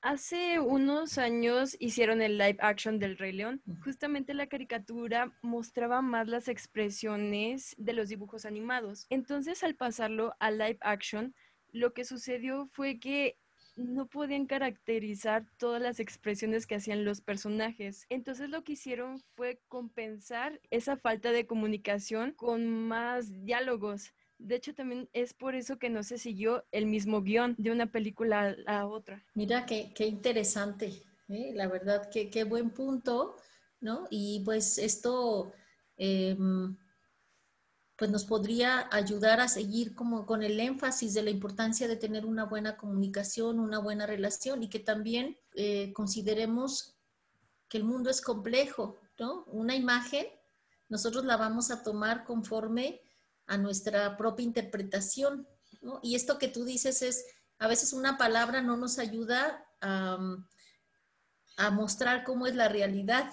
Hace 0.00 0.60
unos 0.60 1.18
años 1.18 1.76
hicieron 1.80 2.22
el 2.22 2.38
live 2.38 2.58
action 2.60 2.98
del 2.98 3.18
Rey 3.18 3.32
León. 3.32 3.60
Justamente 3.82 4.34
la 4.34 4.46
caricatura 4.46 5.32
mostraba 5.42 6.00
más 6.00 6.28
las 6.28 6.48
expresiones 6.48 7.74
de 7.76 7.92
los 7.92 8.08
dibujos 8.08 8.44
animados. 8.44 9.06
Entonces, 9.10 9.64
al 9.64 9.74
pasarlo 9.74 10.34
a 10.38 10.50
live 10.50 10.78
action, 10.80 11.34
lo 11.72 11.92
que 11.92 12.04
sucedió 12.04 12.68
fue 12.72 13.00
que 13.00 13.36
no 13.76 14.06
podían 14.06 14.46
caracterizar 14.46 15.46
todas 15.58 15.80
las 15.80 16.00
expresiones 16.00 16.66
que 16.66 16.76
hacían 16.76 17.04
los 17.04 17.20
personajes. 17.20 18.06
Entonces 18.08 18.50
lo 18.50 18.64
que 18.64 18.72
hicieron 18.72 19.20
fue 19.34 19.60
compensar 19.68 20.60
esa 20.70 20.96
falta 20.96 21.30
de 21.30 21.46
comunicación 21.46 22.32
con 22.32 22.66
más 22.66 23.44
diálogos. 23.44 24.12
De 24.38 24.56
hecho, 24.56 24.74
también 24.74 25.08
es 25.12 25.32
por 25.32 25.54
eso 25.54 25.78
que 25.78 25.88
no 25.88 26.02
se 26.02 26.18
siguió 26.18 26.64
el 26.72 26.86
mismo 26.86 27.22
guion 27.22 27.54
de 27.58 27.70
una 27.70 27.86
película 27.86 28.56
a 28.66 28.86
otra. 28.86 29.24
Mira, 29.34 29.64
qué, 29.64 29.92
qué 29.94 30.06
interesante, 30.06 31.02
¿eh? 31.28 31.52
la 31.54 31.68
verdad, 31.68 32.10
qué 32.10 32.44
buen 32.44 32.70
punto, 32.70 33.36
¿no? 33.80 34.06
Y 34.10 34.42
pues 34.44 34.78
esto... 34.78 35.52
Em, 35.98 36.76
pues 37.96 38.10
nos 38.10 38.24
podría 38.24 38.88
ayudar 38.92 39.40
a 39.40 39.48
seguir 39.48 39.94
como 39.94 40.26
con 40.26 40.42
el 40.42 40.60
énfasis 40.60 41.14
de 41.14 41.22
la 41.22 41.30
importancia 41.30 41.88
de 41.88 41.96
tener 41.96 42.26
una 42.26 42.44
buena 42.44 42.76
comunicación, 42.76 43.58
una 43.58 43.78
buena 43.78 44.06
relación 44.06 44.62
y 44.62 44.68
que 44.68 44.80
también 44.80 45.38
eh, 45.54 45.92
consideremos 45.94 46.94
que 47.68 47.78
el 47.78 47.84
mundo 47.84 48.10
es 48.10 48.20
complejo, 48.20 48.96
¿no? 49.18 49.44
Una 49.46 49.74
imagen 49.74 50.26
nosotros 50.88 51.24
la 51.24 51.36
vamos 51.36 51.70
a 51.70 51.82
tomar 51.82 52.24
conforme 52.24 53.00
a 53.46 53.56
nuestra 53.56 54.16
propia 54.16 54.44
interpretación, 54.44 55.46
¿no? 55.80 56.00
Y 56.02 56.14
esto 56.14 56.38
que 56.38 56.48
tú 56.48 56.64
dices 56.64 57.02
es, 57.02 57.26
a 57.58 57.68
veces 57.68 57.92
una 57.92 58.18
palabra 58.18 58.62
no 58.62 58.76
nos 58.76 58.98
ayuda 58.98 59.64
a, 59.80 60.18
mostrar 61.72 62.24
cómo 62.24 62.46
es 62.46 62.54
la 62.54 62.68
realidad. 62.68 63.32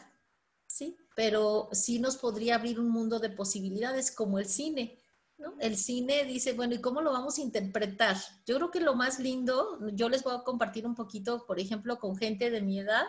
Pero 1.15 1.69
sí 1.71 1.99
nos 1.99 2.17
podría 2.17 2.55
abrir 2.55 2.79
un 2.79 2.89
mundo 2.89 3.19
de 3.19 3.29
posibilidades 3.29 4.11
como 4.11 4.39
el 4.39 4.47
cine. 4.47 4.99
¿no? 5.37 5.55
El 5.59 5.77
cine 5.77 6.25
dice, 6.25 6.53
bueno, 6.53 6.75
¿y 6.75 6.81
cómo 6.81 7.01
lo 7.01 7.11
vamos 7.11 7.37
a 7.37 7.41
interpretar? 7.41 8.17
Yo 8.45 8.55
creo 8.57 8.71
que 8.71 8.79
lo 8.79 8.95
más 8.95 9.19
lindo, 9.19 9.79
yo 9.93 10.09
les 10.09 10.23
voy 10.23 10.35
a 10.35 10.43
compartir 10.43 10.85
un 10.85 10.95
poquito, 10.95 11.45
por 11.45 11.59
ejemplo, 11.59 11.99
con 11.99 12.15
gente 12.15 12.49
de 12.49 12.61
mi 12.61 12.79
edad, 12.79 13.05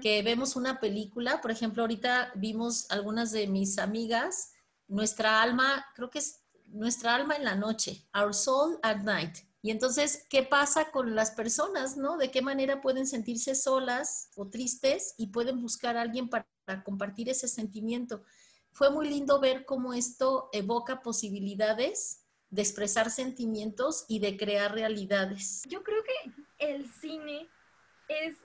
que 0.00 0.22
vemos 0.22 0.56
una 0.56 0.80
película, 0.80 1.40
por 1.40 1.50
ejemplo, 1.50 1.82
ahorita 1.82 2.32
vimos 2.36 2.90
algunas 2.90 3.32
de 3.32 3.46
mis 3.46 3.78
amigas, 3.78 4.52
Nuestra 4.88 5.42
alma, 5.42 5.86
creo 5.94 6.10
que 6.10 6.18
es 6.18 6.40
Nuestra 6.66 7.14
alma 7.14 7.36
en 7.36 7.44
la 7.44 7.54
noche, 7.54 8.08
Our 8.14 8.34
Soul 8.34 8.78
at 8.82 8.98
Night. 8.98 9.38
Y 9.62 9.70
entonces, 9.70 10.24
¿qué 10.30 10.42
pasa 10.42 10.90
con 10.90 11.14
las 11.14 11.32
personas, 11.32 11.96
no? 11.96 12.16
¿De 12.16 12.30
qué 12.30 12.40
manera 12.40 12.80
pueden 12.80 13.06
sentirse 13.06 13.54
solas 13.54 14.30
o 14.36 14.48
tristes 14.48 15.14
y 15.18 15.26
pueden 15.26 15.60
buscar 15.60 15.96
a 15.96 16.02
alguien 16.02 16.30
para 16.30 16.48
compartir 16.84 17.28
ese 17.28 17.48
sentimiento. 17.48 18.22
Fue 18.72 18.90
muy 18.90 19.08
lindo 19.08 19.40
ver 19.40 19.64
cómo 19.64 19.94
esto 19.94 20.48
evoca 20.52 21.02
posibilidades 21.02 22.24
de 22.50 22.62
expresar 22.62 23.10
sentimientos 23.10 24.04
y 24.08 24.18
de 24.18 24.36
crear 24.36 24.74
realidades. 24.74 25.62
Yo 25.68 25.82
creo 25.82 26.02
que 26.02 26.32
el 26.58 26.90
cine 26.90 27.48
es, 28.08 28.36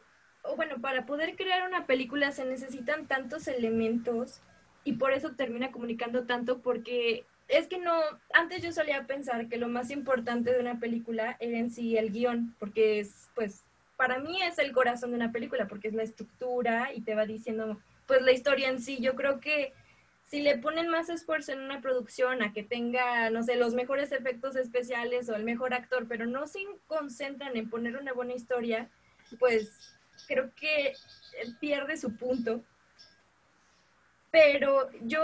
bueno, 0.56 0.80
para 0.80 1.06
poder 1.06 1.36
crear 1.36 1.68
una 1.68 1.86
película 1.88 2.32
se 2.32 2.46
necesitan 2.46 3.08
tantos 3.08 3.48
elementos 3.48 4.42
y 4.84 4.94
por 4.94 5.12
eso 5.12 5.32
termina 5.32 5.72
comunicando 5.72 6.26
tanto 6.26 6.62
porque 6.62 7.26
es 7.48 7.68
que 7.68 7.78
no, 7.78 7.94
antes 8.34 8.62
yo 8.64 8.72
solía 8.72 9.06
pensar 9.06 9.48
que 9.48 9.58
lo 9.58 9.68
más 9.68 9.92
importante 9.92 10.52
de 10.52 10.60
una 10.60 10.80
película 10.80 11.38
era 11.40 11.58
en 11.58 11.72
sí 11.72 11.98
el 11.98 12.12
guion, 12.12 12.56
porque 12.60 13.00
es, 13.00 13.30
pues, 13.36 13.64
para 13.98 14.20
mí 14.20 14.42
es 14.42 14.58
el 14.58 14.72
corazón 14.72 15.12
de 15.12 15.18
una 15.18 15.32
película, 15.32 15.68
porque 15.68 15.88
es 15.88 15.94
la 15.94 16.04
estructura 16.04 16.92
y 16.94 17.02
te 17.02 17.16
va 17.16 17.26
diciendo 17.26 17.80
pues 18.08 18.22
la 18.22 18.32
historia 18.32 18.70
en 18.70 18.82
sí. 18.82 19.00
Yo 19.02 19.16
creo 19.16 19.40
que 19.40 19.74
si 20.26 20.42
le 20.42 20.58
ponen 20.58 20.90
más 20.90 21.10
esfuerzo 21.10 21.52
en 21.52 21.62
una 21.62 21.82
producción 21.82 22.42
a 22.42 22.52
que 22.52 22.64
tenga, 22.64 23.30
no 23.30 23.44
sé, 23.44 23.56
los 23.56 23.74
mejores 23.74 24.12
efectos 24.12 24.56
especiales 24.56 25.30
o 25.30 25.36
el 25.36 25.44
mejor 25.44 25.74
actor, 25.74 26.08
pero 26.08 26.26
no 26.26 26.48
se 26.48 26.60
concentran 26.88 27.56
en 27.56 27.70
poner 27.70 27.96
una 27.96 28.14
buena 28.14 28.34
historia, 28.34 28.90
pues 29.40 29.96
creo 30.28 30.52
que 30.56 30.94
pierde 31.60 31.98
su 31.98 32.16
punto. 32.16 32.64
Pero 34.32 34.90
yo 35.02 35.24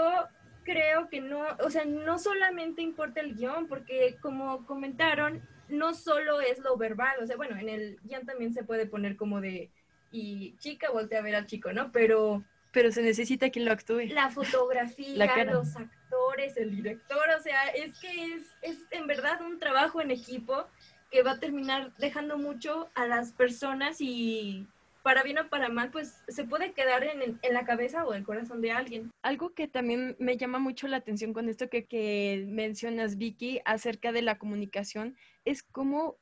creo 0.64 1.08
que 1.08 1.20
no, 1.20 1.44
o 1.58 1.70
sea, 1.70 1.84
no 1.84 2.18
solamente 2.18 2.80
importa 2.80 3.20
el 3.20 3.34
guion, 3.34 3.66
porque 3.66 4.16
como 4.20 4.64
comentaron, 4.66 5.42
no 5.68 5.94
solo 5.94 6.40
es 6.40 6.60
lo 6.60 6.76
verbal, 6.76 7.16
o 7.20 7.26
sea, 7.26 7.36
bueno, 7.36 7.58
en 7.58 7.68
el 7.68 7.98
guion 8.04 8.24
también 8.24 8.54
se 8.54 8.62
puede 8.62 8.86
poner 8.86 9.16
como 9.16 9.40
de 9.40 9.70
y 10.12 10.56
chica 10.58 10.90
voltea 10.90 11.18
a 11.18 11.22
ver 11.22 11.34
al 11.34 11.46
chico, 11.46 11.72
¿no? 11.72 11.90
Pero... 11.90 12.44
Pero 12.72 12.90
se 12.90 13.02
necesita 13.02 13.50
quien 13.50 13.64
lo 13.64 13.72
actúe. 13.72 14.08
La 14.08 14.30
fotografía, 14.30 15.44
los 15.44 15.76
actores, 15.76 16.56
el 16.56 16.74
director, 16.74 17.22
o 17.38 17.42
sea, 17.42 17.68
es 17.68 17.98
que 17.98 18.34
es, 18.34 18.42
es 18.62 18.78
en 18.90 19.06
verdad 19.06 19.42
un 19.42 19.58
trabajo 19.58 20.00
en 20.00 20.10
equipo 20.10 20.66
que 21.10 21.22
va 21.22 21.32
a 21.32 21.38
terminar 21.38 21.92
dejando 21.98 22.38
mucho 22.38 22.90
a 22.94 23.06
las 23.06 23.32
personas 23.32 24.00
y 24.00 24.66
para 25.02 25.22
bien 25.22 25.38
o 25.38 25.48
para 25.48 25.68
mal, 25.68 25.90
pues 25.90 26.22
se 26.28 26.44
puede 26.44 26.72
quedar 26.72 27.04
en, 27.04 27.38
en, 27.42 27.54
la 27.54 27.64
cabeza 27.64 28.04
o 28.04 28.14
el 28.14 28.24
corazón 28.24 28.60
de 28.60 28.72
alguien. 28.72 29.10
Algo 29.22 29.52
que 29.52 29.68
también 29.68 30.16
me 30.18 30.36
llama 30.36 30.58
mucho 30.58 30.88
la 30.88 30.98
atención 30.98 31.32
con 31.32 31.48
esto 31.48 31.68
que, 31.68 31.86
que 31.86 32.46
mencionas, 32.48 33.18
Vicky, 33.18 33.60
acerca 33.64 34.12
de 34.12 34.22
la 34.22 34.38
comunicación, 34.38 35.16
es 35.44 35.62
cómo 35.62 36.18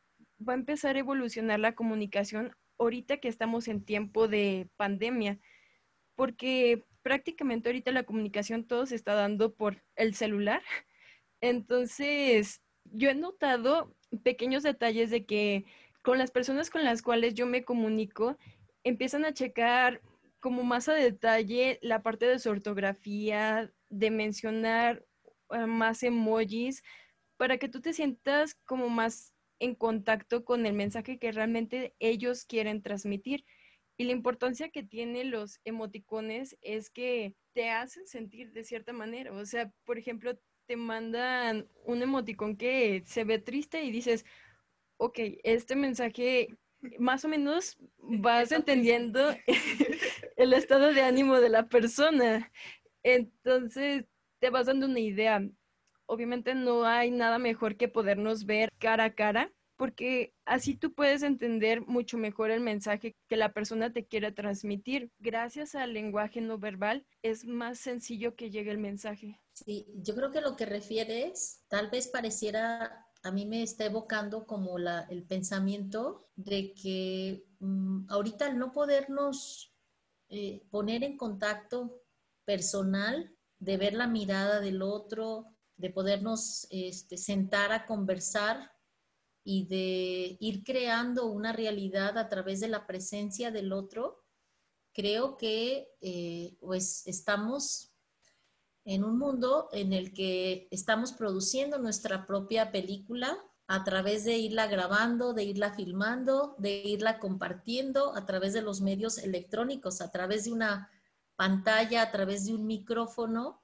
va 0.47 0.55
a 0.55 0.57
empezar 0.57 0.97
a 0.97 1.01
evolucionar 1.01 1.61
la 1.61 1.75
comunicación 1.75 2.53
ahorita 2.79 3.19
que 3.19 3.29
estamos 3.29 3.69
en 3.69 3.85
tiempo 3.85 4.27
de 4.27 4.69
pandemia, 4.77 5.39
porque 6.21 6.85
prácticamente 7.01 7.71
ahorita 7.71 7.93
la 7.93 8.03
comunicación 8.03 8.67
todo 8.67 8.85
se 8.85 8.95
está 8.95 9.15
dando 9.15 9.55
por 9.55 9.83
el 9.97 10.15
celular. 10.15 10.61
Entonces, 11.41 12.61
yo 12.85 13.09
he 13.09 13.15
notado 13.15 13.97
pequeños 14.23 14.63
detalles 14.63 15.09
de 15.09 15.25
que 15.25 15.65
con 16.03 16.19
las 16.19 16.31
personas 16.31 16.69
con 16.69 16.85
las 16.85 17.01
cuales 17.01 17.33
yo 17.33 17.47
me 17.47 17.65
comunico, 17.65 18.37
empiezan 18.85 19.25
a 19.25 19.33
checar 19.33 20.03
como 20.41 20.63
más 20.63 20.91
a 20.91 20.93
detalle 20.93 21.79
la 21.81 22.03
parte 22.03 22.27
de 22.27 22.39
su 22.39 22.51
ortografía, 22.51 23.73
de 23.89 24.11
mencionar 24.11 25.03
eh, 25.53 25.65
más 25.65 26.03
emojis, 26.03 26.83
para 27.39 27.57
que 27.57 27.71
tú 27.71 27.81
te 27.81 27.95
sientas 27.95 28.57
como 28.67 28.91
más 28.91 29.33
en 29.59 29.75
contacto 29.75 30.45
con 30.45 30.67
el 30.67 30.75
mensaje 30.75 31.19
que 31.19 31.33
realmente 31.33 31.95
ellos 31.99 32.45
quieren 32.45 32.83
transmitir. 32.83 33.47
Y 34.01 34.05
la 34.05 34.13
importancia 34.13 34.71
que 34.71 34.83
tienen 34.83 35.31
los 35.31 35.61
emoticones 35.63 36.57
es 36.63 36.89
que 36.89 37.35
te 37.53 37.69
hacen 37.69 38.07
sentir 38.07 38.51
de 38.51 38.65
cierta 38.65 38.95
manera. 38.95 39.31
O 39.31 39.45
sea, 39.45 39.71
por 39.85 39.99
ejemplo, 39.99 40.39
te 40.65 40.75
mandan 40.77 41.69
un 41.85 42.01
emoticón 42.01 42.57
que 42.57 43.03
se 43.05 43.25
ve 43.25 43.39
triste 43.41 43.85
y 43.85 43.91
dices, 43.91 44.25
ok, 44.97 45.19
este 45.45 45.77
mensaje 45.77 46.49
más 46.99 47.27
o 47.27 47.29
menos 47.29 47.77
vas 47.99 48.53
entendiendo 48.53 49.37
el 50.39 50.55
estado 50.55 50.95
de 50.95 51.03
ánimo 51.03 51.39
de 51.39 51.51
la 51.51 51.69
persona. 51.69 52.51
Entonces, 53.03 54.07
te 54.39 54.49
vas 54.49 54.65
dando 54.65 54.87
una 54.87 55.01
idea. 55.01 55.47
Obviamente 56.07 56.55
no 56.55 56.87
hay 56.87 57.11
nada 57.11 57.39
mejor 57.39 57.77
que 57.77 57.89
podernos 57.89 58.47
ver 58.47 58.71
cara 58.79 59.05
a 59.05 59.15
cara, 59.15 59.53
porque 59.77 60.33
así 60.51 60.75
tú 60.75 60.93
puedes 60.93 61.23
entender 61.23 61.87
mucho 61.87 62.19
mejor 62.19 62.51
el 62.51 62.61
mensaje 62.61 63.17
que 63.29 63.37
la 63.37 63.53
persona 63.53 63.93
te 63.93 64.05
quiere 64.05 64.33
transmitir. 64.33 65.11
Gracias 65.21 65.77
al 65.77 65.95
lenguaje 65.95 66.41
no 66.41 66.59
verbal 66.59 67.07
es 67.23 67.45
más 67.45 67.79
sencillo 67.79 68.35
que 68.35 68.51
llegue 68.51 68.73
el 68.73 68.79
mensaje. 68.79 69.41
Sí, 69.53 69.87
yo 69.95 70.15
creo 70.17 70.33
que 70.33 70.41
lo 70.41 70.57
que 70.57 70.67
refieres 70.67 71.63
tal 71.69 71.89
vez 71.89 72.09
pareciera 72.09 73.07
a 73.23 73.31
mí 73.31 73.47
me 73.47 73.63
está 73.63 73.85
evocando 73.85 74.47
como 74.47 74.79
la, 74.79 75.03
el 75.11 75.25
pensamiento 75.25 76.31
de 76.35 76.75
que 76.75 77.45
mm, 77.61 78.07
ahorita 78.09 78.47
al 78.47 78.59
no 78.59 78.73
podernos 78.73 79.73
eh, 80.31 80.67
poner 80.71 81.05
en 81.05 81.17
contacto 81.17 82.03
personal, 82.45 83.37
de 83.59 83.77
ver 83.77 83.93
la 83.93 84.07
mirada 84.07 84.61
del 84.61 84.83
otro, 84.83 85.55
de 85.77 85.91
podernos 85.91 86.67
este, 86.71 87.17
sentar 87.19 87.73
a 87.73 87.87
conversar 87.87 88.73
y 89.43 89.67
de 89.67 90.37
ir 90.41 90.65
creando 90.65 91.27
una 91.27 91.53
realidad 91.53 92.19
a 92.19 92.29
través 92.29 92.61
de 92.61 92.69
la 92.69 92.87
presencia 92.87 93.51
del 93.51 93.73
otro, 93.73 94.25
creo 94.93 95.37
que 95.37 95.89
eh, 96.01 96.57
pues 96.61 97.07
estamos 97.07 97.93
en 98.85 99.05
un 99.05 99.19
mundo 99.19 99.69
en 99.73 99.93
el 99.93 100.13
que 100.13 100.69
estamos 100.71 101.13
produciendo 101.13 101.79
nuestra 101.79 102.27
propia 102.27 102.73
película 102.73 103.39
a 103.67 103.85
través 103.85 104.25
de 104.25 104.37
irla 104.37 104.67
grabando, 104.67 105.33
de 105.33 105.45
irla 105.45 105.73
filmando, 105.73 106.57
de 106.59 106.83
irla 106.85 107.21
compartiendo 107.21 108.17
a 108.17 108.27
través 108.27 108.53
de 108.53 108.63
los 108.63 108.81
medios 108.81 109.19
electrónicos, 109.19 110.01
a 110.01 110.11
través 110.11 110.45
de 110.45 110.53
una 110.53 110.91
pantalla, 111.37 112.03
a 112.03 112.11
través 112.11 112.47
de 112.47 112.55
un 112.55 112.67
micrófono 112.67 113.63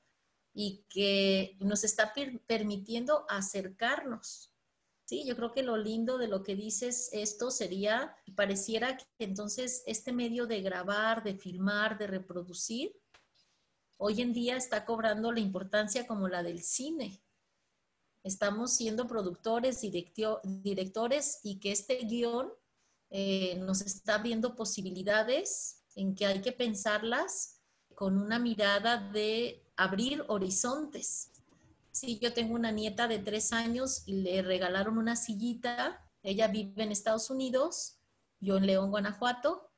y 0.55 0.87
que 0.89 1.57
nos 1.61 1.83
está 1.83 2.15
permitiendo 2.47 3.27
acercarnos. 3.29 4.53
Sí, 5.07 5.25
yo 5.25 5.37
creo 5.37 5.53
que 5.53 5.63
lo 5.63 5.77
lindo 5.77 6.19
de 6.19 6.27
lo 6.27 6.43
que 6.43 6.57
dices 6.57 7.11
esto 7.13 7.53
sería, 7.53 8.17
pareciera 8.35 8.97
que 8.97 9.07
entonces 9.21 9.85
este 9.87 10.13
medio 10.13 10.49
de 10.49 10.61
grabar, 10.63 11.23
de 11.23 11.37
filmar, 11.37 11.97
de 11.97 12.09
reproducir, 12.09 12.93
hoy 13.99 14.21
en 14.21 14.33
día 14.33 14.57
está 14.57 14.85
cobrando 14.85 15.31
la 15.31 15.39
importancia 15.39 16.09
como 16.09 16.27
la 16.27 16.43
del 16.43 16.61
cine. 16.61 17.23
Estamos 18.25 18.73
siendo 18.73 19.07
productores, 19.07 19.81
directores 19.81 21.39
y 21.45 21.61
que 21.61 21.71
este 21.71 21.99
guion 21.99 22.53
eh, 23.09 23.55
nos 23.59 23.83
está 23.83 24.17
abriendo 24.17 24.57
posibilidades 24.57 25.85
en 25.95 26.17
que 26.17 26.27
hay 26.27 26.41
que 26.41 26.51
pensarlas 26.51 27.61
con 27.95 28.19
una 28.19 28.41
mirada 28.41 28.99
de 29.13 29.71
abrir 29.77 30.25
horizontes. 30.27 31.31
Sí, 31.97 32.19
yo 32.21 32.35
tengo 32.35 32.55
una 32.55 32.73
nieta 32.73 33.09
de 33.09 33.19
tres 33.19 33.55
años 33.55 34.03
y 34.05 34.21
le 34.21 34.43
regalaron 34.43 34.99
una 34.99 35.17
sillita. 35.17 36.07
Ella 36.23 36.47
vive 36.47 36.83
en 36.83 36.93
Estados 36.93 37.31
Unidos, 37.31 37.99
yo 38.39 38.59
en 38.59 38.67
León, 38.67 38.91
Guanajuato. 38.91 39.71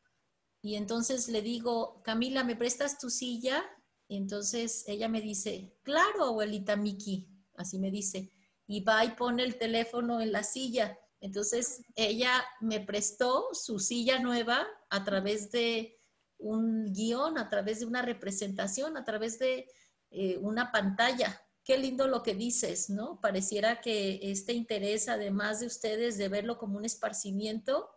Y 0.61 0.75
entonces 0.75 1.29
le 1.29 1.43
digo, 1.43 2.03
Camila, 2.03 2.43
¿me 2.43 2.57
prestas 2.57 2.99
tu 2.99 3.09
silla? 3.09 3.63
Y 4.09 4.17
entonces 4.17 4.83
ella 4.89 5.09
me 5.09 5.21
dice, 5.21 5.79
claro, 5.85 6.25
abuelita 6.25 6.75
Miki, 6.75 7.29
así 7.55 7.79
me 7.79 7.93
dice, 7.93 8.33
y 8.67 8.81
va 8.81 9.05
y 9.05 9.11
pone 9.11 9.45
el 9.45 9.57
teléfono 9.57 10.21
en 10.21 10.33
la 10.33 10.43
silla. 10.43 10.99
Entonces 11.21 11.83
ella 11.95 12.45
me 12.61 12.81
prestó 12.81 13.51
su 13.53 13.79
silla 13.79 14.19
nueva 14.19 14.67
a 14.91 15.05
través 15.05 15.53
de 15.53 16.01
un 16.37 16.93
guion, 16.93 17.39
a 17.39 17.49
través 17.49 17.79
de 17.79 17.87
una 17.87 18.03
representación, 18.03 18.97
a 18.97 19.05
través 19.05 19.39
de 19.39 19.71
eh, 20.11 20.37
una 20.39 20.73
pantalla. 20.73 21.41
Qué 21.69 21.77
lindo 21.77 22.09
lo 22.09 22.23
que 22.23 22.35
dices, 22.35 22.89
¿no? 22.89 23.21
Pareciera 23.21 23.83
que 23.83 24.21
este 24.23 24.55
interés, 24.55 25.07
además 25.07 25.61
de 25.61 25.67
ustedes, 25.67 26.17
de 26.17 26.31
verlo 26.31 26.57
como 26.57 26.79
un 26.79 26.87
esparcimiento, 26.87 27.91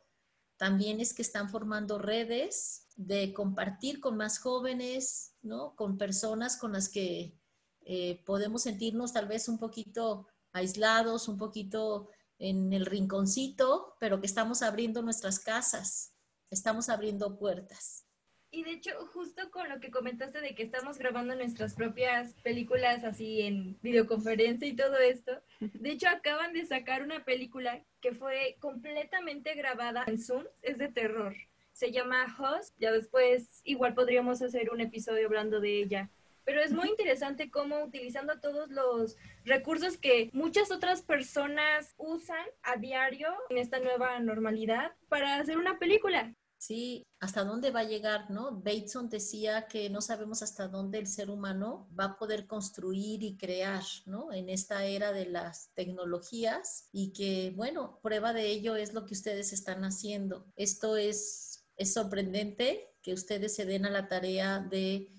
también 0.57 0.99
es 0.99 1.13
que 1.13 1.21
están 1.21 1.49
formando 1.49 1.97
redes 1.97 2.89
de 2.97 3.31
compartir 3.31 4.01
con 4.01 4.17
más 4.17 4.39
jóvenes, 4.39 5.37
¿no? 5.41 5.73
Con 5.77 5.97
personas 5.97 6.57
con 6.57 6.73
las 6.73 6.89
que 6.89 7.39
eh, 7.85 8.21
podemos 8.25 8.63
sentirnos 8.63 9.13
tal 9.13 9.29
vez 9.29 9.47
un 9.47 9.57
poquito 9.57 10.27
aislados, 10.51 11.29
un 11.29 11.37
poquito 11.37 12.09
en 12.39 12.73
el 12.73 12.85
rinconcito, 12.85 13.95
pero 14.01 14.19
que 14.19 14.27
estamos 14.27 14.63
abriendo 14.63 15.01
nuestras 15.01 15.39
casas, 15.39 16.13
estamos 16.49 16.89
abriendo 16.89 17.39
puertas. 17.39 18.05
Y 18.51 18.63
de 18.63 18.71
hecho, 18.71 18.91
justo 19.13 19.49
con 19.49 19.69
lo 19.69 19.79
que 19.79 19.91
comentaste 19.91 20.41
de 20.41 20.53
que 20.53 20.63
estamos 20.63 20.97
grabando 20.97 21.35
nuestras 21.35 21.73
propias 21.73 22.33
películas 22.43 23.03
así 23.05 23.41
en 23.41 23.77
videoconferencia 23.81 24.67
y 24.67 24.75
todo 24.75 24.97
esto, 24.97 25.31
de 25.59 25.91
hecho 25.91 26.09
acaban 26.09 26.51
de 26.51 26.65
sacar 26.65 27.01
una 27.01 27.23
película 27.23 27.81
que 28.01 28.13
fue 28.13 28.57
completamente 28.59 29.55
grabada 29.55 30.03
en 30.05 30.19
Zoom, 30.19 30.43
es 30.61 30.77
de 30.77 30.89
terror 30.89 31.33
se 31.81 31.91
llama 31.91 32.25
Host, 32.37 32.75
ya 32.79 32.91
después 32.91 33.61
igual 33.63 33.93
podríamos 33.93 34.41
hacer 34.41 34.69
un 34.71 34.81
episodio 34.81 35.25
hablando 35.25 35.59
de 35.59 35.79
ella. 35.79 36.09
Pero 36.43 36.61
es 36.61 36.73
muy 36.73 36.89
interesante 36.89 37.49
cómo 37.49 37.83
utilizando 37.83 38.39
todos 38.39 38.69
los 38.69 39.17
recursos 39.45 39.97
que 39.97 40.29
muchas 40.33 40.71
otras 40.71 41.01
personas 41.01 41.93
usan 41.97 42.45
a 42.63 42.77
diario 42.77 43.29
en 43.49 43.57
esta 43.57 43.79
nueva 43.79 44.19
normalidad 44.19 44.91
para 45.07 45.37
hacer 45.37 45.57
una 45.57 45.77
película. 45.77 46.33
Sí, 46.61 47.07
hasta 47.19 47.43
dónde 47.43 47.71
va 47.71 47.79
a 47.79 47.85
llegar, 47.85 48.29
¿no? 48.29 48.51
Bateson 48.51 49.09
decía 49.09 49.67
que 49.67 49.89
no 49.89 49.99
sabemos 49.99 50.43
hasta 50.43 50.67
dónde 50.67 50.99
el 50.99 51.07
ser 51.07 51.31
humano 51.31 51.89
va 51.99 52.05
a 52.05 52.17
poder 52.19 52.45
construir 52.45 53.23
y 53.23 53.35
crear, 53.35 53.83
¿no? 54.05 54.31
En 54.31 54.47
esta 54.47 54.85
era 54.85 55.11
de 55.11 55.25
las 55.25 55.73
tecnologías 55.73 56.87
y 56.91 57.13
que, 57.13 57.51
bueno, 57.55 57.99
prueba 58.03 58.31
de 58.31 58.45
ello 58.47 58.75
es 58.75 58.93
lo 58.93 59.05
que 59.05 59.15
ustedes 59.15 59.53
están 59.53 59.83
haciendo. 59.83 60.45
Esto 60.55 60.97
es 60.97 61.51
es 61.81 61.93
sorprendente 61.93 62.95
que 63.01 63.13
ustedes 63.13 63.55
se 63.55 63.65
den 63.65 63.87
a 63.87 63.89
la 63.89 64.07
tarea 64.07 64.59
de, 64.59 65.11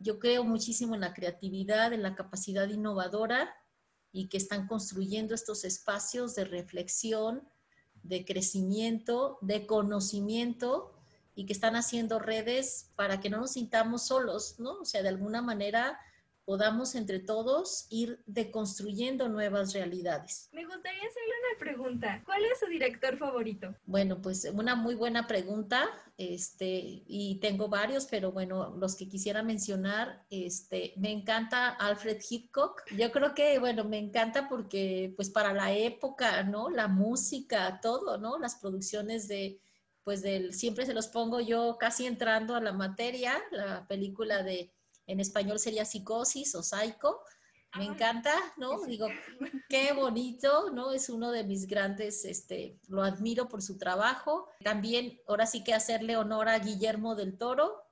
yo 0.00 0.18
creo 0.18 0.42
muchísimo 0.42 0.96
en 0.96 1.00
la 1.02 1.14
creatividad, 1.14 1.92
en 1.92 2.02
la 2.02 2.16
capacidad 2.16 2.68
innovadora 2.68 3.54
y 4.10 4.28
que 4.28 4.36
están 4.36 4.66
construyendo 4.66 5.34
estos 5.34 5.64
espacios 5.64 6.34
de 6.34 6.44
reflexión, 6.44 7.48
de 8.02 8.24
crecimiento, 8.24 9.38
de 9.40 9.66
conocimiento 9.66 10.92
y 11.34 11.46
que 11.46 11.52
están 11.52 11.76
haciendo 11.76 12.18
redes 12.18 12.90
para 12.96 13.20
que 13.20 13.30
no 13.30 13.38
nos 13.38 13.52
sintamos 13.52 14.06
solos, 14.06 14.56
¿no? 14.58 14.80
O 14.80 14.84
sea, 14.84 15.02
de 15.02 15.08
alguna 15.08 15.42
manera 15.42 16.00
podamos 16.48 16.94
entre 16.94 17.18
todos 17.18 17.86
ir 17.90 18.22
deconstruyendo 18.24 19.28
nuevas 19.28 19.74
realidades. 19.74 20.48
Me 20.52 20.64
gustaría 20.64 21.02
hacerle 21.02 21.34
una 21.44 21.58
pregunta. 21.58 22.22
¿Cuál 22.24 22.42
es 22.46 22.58
su 22.58 22.64
director 22.68 23.18
favorito? 23.18 23.74
Bueno, 23.84 24.22
pues 24.22 24.50
una 24.54 24.74
muy 24.74 24.94
buena 24.94 25.26
pregunta. 25.26 25.86
Este, 26.16 27.02
y 27.06 27.38
tengo 27.42 27.68
varios, 27.68 28.06
pero 28.06 28.32
bueno, 28.32 28.74
los 28.78 28.96
que 28.96 29.10
quisiera 29.10 29.42
mencionar, 29.42 30.24
este, 30.30 30.94
me 30.96 31.12
encanta 31.12 31.68
Alfred 31.68 32.22
Hitchcock. 32.26 32.82
Yo 32.96 33.12
creo 33.12 33.34
que, 33.34 33.58
bueno, 33.58 33.84
me 33.84 33.98
encanta 33.98 34.48
porque, 34.48 35.12
pues 35.16 35.28
para 35.28 35.52
la 35.52 35.74
época, 35.74 36.44
¿no? 36.44 36.70
La 36.70 36.88
música, 36.88 37.78
todo, 37.82 38.16
¿no? 38.16 38.38
Las 38.38 38.54
producciones 38.54 39.28
de, 39.28 39.60
pues 40.02 40.22
del, 40.22 40.54
siempre 40.54 40.86
se 40.86 40.94
los 40.94 41.08
pongo 41.08 41.40
yo 41.40 41.76
casi 41.78 42.06
entrando 42.06 42.54
a 42.54 42.62
la 42.62 42.72
materia, 42.72 43.34
la 43.50 43.86
película 43.86 44.42
de 44.42 44.72
en 45.08 45.20
español 45.20 45.58
sería 45.58 45.84
psicosis 45.84 46.54
o 46.54 46.62
psycho. 46.62 47.20
Me 47.76 47.84
encanta, 47.84 48.34
¿no? 48.56 48.84
Digo, 48.86 49.08
qué 49.68 49.92
bonito, 49.92 50.70
¿no? 50.70 50.92
Es 50.92 51.08
uno 51.08 51.30
de 51.30 51.44
mis 51.44 51.66
grandes, 51.66 52.24
este, 52.24 52.78
lo 52.88 53.02
admiro 53.02 53.48
por 53.48 53.62
su 53.62 53.76
trabajo. 53.76 54.48
También, 54.62 55.20
ahora 55.26 55.46
sí 55.46 55.64
que 55.64 55.74
hacerle 55.74 56.16
honor 56.16 56.48
a 56.48 56.58
Guillermo 56.58 57.14
del 57.14 57.36
Toro, 57.36 57.82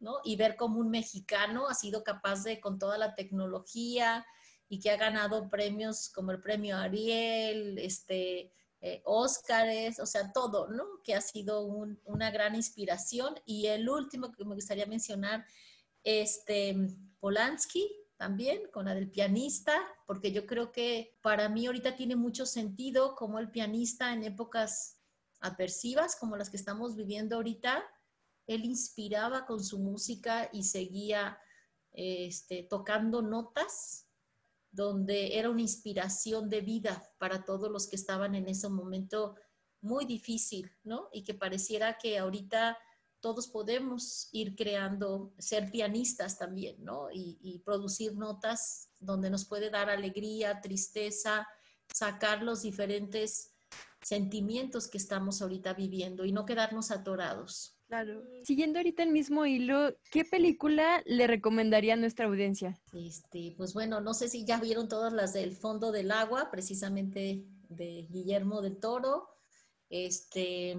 ¿no? 0.00 0.16
Y 0.24 0.36
ver 0.36 0.56
cómo 0.56 0.80
un 0.80 0.90
mexicano 0.90 1.68
ha 1.68 1.74
sido 1.74 2.02
capaz 2.02 2.44
de, 2.44 2.60
con 2.60 2.78
toda 2.78 2.98
la 2.98 3.14
tecnología 3.14 4.26
y 4.68 4.80
que 4.80 4.90
ha 4.90 4.96
ganado 4.96 5.48
premios 5.50 6.10
como 6.10 6.30
el 6.30 6.40
premio 6.40 6.76
Ariel, 6.76 7.78
este, 7.78 8.52
eh, 8.80 9.02
Óscares, 9.04 10.00
o 10.00 10.06
sea, 10.06 10.32
todo, 10.32 10.68
¿no? 10.68 10.84
Que 11.02 11.14
ha 11.14 11.20
sido 11.20 11.62
una 12.04 12.30
gran 12.30 12.54
inspiración. 12.54 13.34
Y 13.46 13.66
el 13.66 13.88
último 13.88 14.32
que 14.32 14.44
me 14.44 14.54
gustaría 14.54 14.86
mencionar 14.86 15.46
este, 16.04 16.76
Polanski 17.18 17.90
también, 18.16 18.70
con 18.72 18.84
la 18.84 18.94
del 18.94 19.10
pianista, 19.10 19.74
porque 20.06 20.30
yo 20.30 20.46
creo 20.46 20.70
que 20.70 21.18
para 21.22 21.48
mí 21.48 21.66
ahorita 21.66 21.96
tiene 21.96 22.14
mucho 22.14 22.46
sentido 22.46 23.16
como 23.16 23.38
el 23.38 23.50
pianista 23.50 24.12
en 24.12 24.22
épocas 24.22 25.00
adversivas 25.40 26.16
como 26.16 26.36
las 26.36 26.48
que 26.48 26.56
estamos 26.56 26.96
viviendo 26.96 27.36
ahorita, 27.36 27.84
él 28.46 28.64
inspiraba 28.64 29.46
con 29.46 29.62
su 29.62 29.78
música 29.78 30.48
y 30.52 30.64
seguía 30.64 31.38
este, 31.92 32.62
tocando 32.62 33.22
notas 33.22 34.08
donde 34.70 35.38
era 35.38 35.50
una 35.50 35.60
inspiración 35.60 36.50
de 36.50 36.60
vida 36.60 37.10
para 37.18 37.44
todos 37.44 37.70
los 37.70 37.86
que 37.88 37.96
estaban 37.96 38.34
en 38.34 38.48
ese 38.48 38.68
momento 38.68 39.36
muy 39.80 40.04
difícil, 40.04 40.72
¿no? 40.82 41.08
Y 41.12 41.22
que 41.22 41.34
pareciera 41.34 41.96
que 41.98 42.18
ahorita 42.18 42.76
todos 43.24 43.48
podemos 43.48 44.28
ir 44.32 44.54
creando, 44.54 45.32
ser 45.38 45.70
pianistas 45.70 46.36
también, 46.36 46.84
¿no? 46.84 47.08
Y, 47.10 47.62
producir 47.64 48.14
notas 48.18 48.90
donde 49.00 49.30
nos 49.30 49.46
puede 49.46 49.70
dar 49.70 49.88
alegría, 49.88 50.60
tristeza, 50.60 51.48
sacar 51.90 52.42
los 52.42 52.60
diferentes 52.60 53.54
sentimientos 54.02 54.88
que 54.88 54.98
estamos 54.98 55.40
ahorita 55.40 55.72
viviendo 55.72 56.26
y 56.26 56.32
no 56.32 56.44
quedarnos 56.44 56.90
atorados. 56.90 57.78
Claro. 57.86 58.22
Siguiendo 58.42 58.78
ahorita 58.78 59.02
el 59.02 59.10
mismo 59.10 59.46
hilo, 59.46 59.96
¿qué 60.10 60.26
película 60.26 61.02
le 61.06 61.26
recomendaría 61.26 61.94
a 61.94 61.96
nuestra 61.96 62.26
audiencia? 62.26 62.78
Este, 62.92 63.54
pues 63.56 63.72
bueno, 63.72 64.02
no 64.02 64.12
sé 64.12 64.28
si 64.28 64.44
ya 64.44 64.60
vieron 64.60 64.86
todas 64.86 65.14
las 65.14 65.32
del 65.32 65.56
Fondo 65.56 65.92
del 65.92 66.10
Agua, 66.10 66.50
precisamente 66.50 67.46
de 67.70 68.06
Guillermo 68.10 68.60
del 68.60 68.76
Toro. 68.76 69.30
Este, 69.88 70.76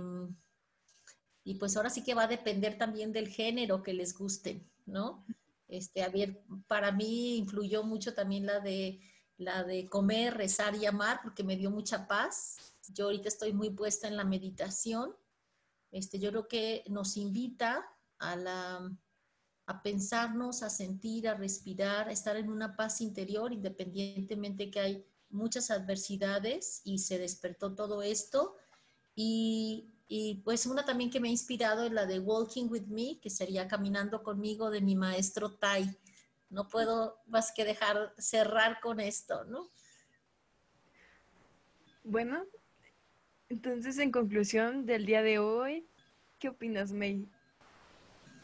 y 1.45 1.55
pues 1.55 1.77
ahora 1.77 1.91
sí 1.91 2.03
que 2.03 2.15
va 2.15 2.23
a 2.23 2.27
depender 2.27 2.75
también 2.75 3.13
del 3.13 3.29
género 3.29 3.83
que 3.83 3.93
les 3.93 4.17
guste, 4.17 4.67
¿no? 4.87 5.23
Este, 5.67 6.01
a 6.01 6.09
ver, 6.09 6.43
para 6.67 6.91
mí 6.91 7.37
influyó 7.37 7.83
mucho 7.83 8.15
también 8.15 8.47
la 8.47 8.59
de, 8.59 8.99
la 9.37 9.63
de 9.63 9.87
comer, 9.87 10.33
rezar 10.33 10.75
y 10.75 10.87
amar, 10.87 11.19
porque 11.21 11.43
me 11.43 11.55
dio 11.55 11.69
mucha 11.69 12.07
paz. 12.07 12.57
Yo 12.91 13.05
ahorita 13.05 13.27
estoy 13.27 13.53
muy 13.53 13.69
puesta 13.69 14.07
en 14.07 14.17
la 14.17 14.23
meditación. 14.23 15.15
Este, 15.91 16.17
yo 16.17 16.31
creo 16.31 16.47
que 16.47 16.83
nos 16.89 17.15
invita 17.15 17.85
a, 18.17 18.35
la, 18.35 18.91
a 19.67 19.83
pensarnos, 19.83 20.63
a 20.63 20.71
sentir, 20.71 21.27
a 21.27 21.35
respirar, 21.35 22.09
a 22.09 22.11
estar 22.11 22.37
en 22.37 22.49
una 22.49 22.75
paz 22.75 23.01
interior, 23.01 23.53
independientemente 23.53 24.71
que 24.71 24.79
hay 24.79 25.05
muchas 25.29 25.69
adversidades 25.69 26.81
y 26.83 26.97
se 26.97 27.19
despertó 27.19 27.75
todo 27.75 28.01
esto. 28.01 28.55
Y 29.15 29.94
y 30.07 30.41
pues 30.43 30.65
una 30.65 30.85
también 30.85 31.09
que 31.09 31.19
me 31.19 31.29
ha 31.29 31.31
inspirado 31.31 31.85
es 31.85 31.91
la 31.91 32.05
de 32.05 32.19
Walking 32.19 32.67
with 32.69 32.87
Me, 32.87 33.19
que 33.19 33.29
sería 33.29 33.67
Caminando 33.67 34.21
conmigo 34.21 34.69
de 34.69 34.81
mi 34.81 34.95
maestro 34.95 35.51
Tai. 35.51 35.97
No 36.49 36.67
puedo 36.67 37.19
más 37.25 37.51
que 37.51 37.65
dejar 37.65 38.13
cerrar 38.17 38.79
con 38.81 38.99
esto, 38.99 39.45
¿no? 39.45 39.69
Bueno, 42.03 42.45
entonces 43.49 43.97
en 43.97 44.11
conclusión 44.11 44.85
del 44.85 45.07
día 45.07 45.23
de 45.23 45.39
hoy, 45.39 45.87
¿qué 46.37 46.49
opinas, 46.49 46.91
May? 46.91 47.27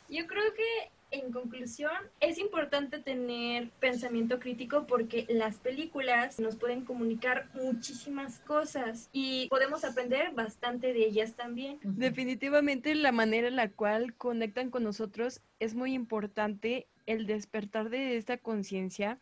Yo 0.09 0.25
creo 0.25 0.53
que 0.55 0.91
en 1.11 1.31
conclusión, 1.31 1.91
es 2.19 2.37
importante 2.37 2.99
tener 2.99 3.69
pensamiento 3.79 4.39
crítico 4.39 4.87
porque 4.87 5.25
las 5.29 5.57
películas 5.57 6.39
nos 6.39 6.55
pueden 6.55 6.85
comunicar 6.85 7.49
muchísimas 7.53 8.39
cosas 8.39 9.09
y 9.11 9.47
podemos 9.49 9.83
aprender 9.83 10.33
bastante 10.33 10.93
de 10.93 11.05
ellas 11.05 11.35
también. 11.35 11.79
Definitivamente 11.83 12.95
la 12.95 13.11
manera 13.11 13.47
en 13.47 13.57
la 13.57 13.69
cual 13.69 14.15
conectan 14.15 14.71
con 14.71 14.83
nosotros 14.83 15.41
es 15.59 15.75
muy 15.75 15.93
importante 15.93 16.87
el 17.05 17.27
despertar 17.27 17.89
de 17.89 18.17
esta 18.17 18.37
conciencia 18.37 19.19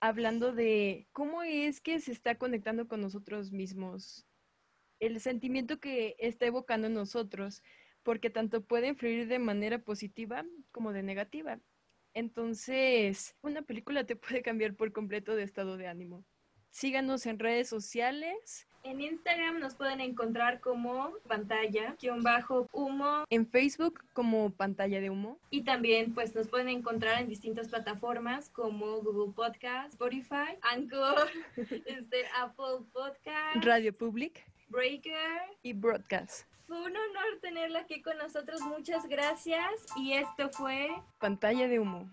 hablando 0.00 0.52
de 0.52 1.06
cómo 1.12 1.42
es 1.42 1.80
que 1.80 2.00
se 2.00 2.12
está 2.12 2.36
conectando 2.36 2.88
con 2.88 3.00
nosotros 3.00 3.52
mismos, 3.52 4.26
el 4.98 5.20
sentimiento 5.20 5.78
que 5.78 6.16
está 6.18 6.46
evocando 6.46 6.86
en 6.86 6.94
nosotros 6.94 7.62
porque 8.02 8.30
tanto 8.30 8.62
puede 8.62 8.88
influir 8.88 9.28
de 9.28 9.38
manera 9.38 9.78
positiva 9.78 10.44
como 10.72 10.92
de 10.92 11.02
negativa. 11.02 11.58
Entonces, 12.14 13.36
una 13.42 13.62
película 13.62 14.04
te 14.04 14.16
puede 14.16 14.42
cambiar 14.42 14.74
por 14.74 14.92
completo 14.92 15.34
de 15.36 15.44
estado 15.44 15.76
de 15.76 15.86
ánimo. 15.86 16.24
Síganos 16.70 17.26
en 17.26 17.38
redes 17.38 17.68
sociales. 17.68 18.66
En 18.82 19.00
Instagram 19.00 19.58
nos 19.58 19.74
pueden 19.74 20.00
encontrar 20.00 20.60
como 20.60 21.12
pantalla, 21.28 21.96
bajo, 22.22 22.66
humo. 22.72 23.24
En 23.28 23.46
Facebook 23.46 24.02
como 24.14 24.50
pantalla 24.50 25.00
de 25.00 25.10
humo. 25.10 25.38
Y 25.50 25.62
también 25.62 26.14
pues 26.14 26.34
nos 26.34 26.48
pueden 26.48 26.68
encontrar 26.68 27.20
en 27.20 27.28
distintas 27.28 27.68
plataformas 27.68 28.48
como 28.48 29.02
Google 29.02 29.34
Podcast, 29.34 29.92
Spotify, 29.92 30.56
Anchor, 30.62 31.28
este, 31.56 32.26
Apple 32.38 32.86
Podcast, 32.92 33.62
Radio 33.62 33.92
Public, 33.92 34.46
Breaker 34.68 35.42
y 35.62 35.74
Broadcast. 35.74 36.49
Fue 36.70 36.78
un 36.82 36.96
honor 36.96 37.40
tenerla 37.42 37.80
aquí 37.80 38.00
con 38.00 38.16
nosotros. 38.16 38.60
Muchas 38.60 39.04
gracias. 39.08 39.72
Y 39.96 40.12
esto 40.12 40.50
fue 40.50 40.88
Pantalla 41.18 41.66
de 41.66 41.80
Humo. 41.80 42.08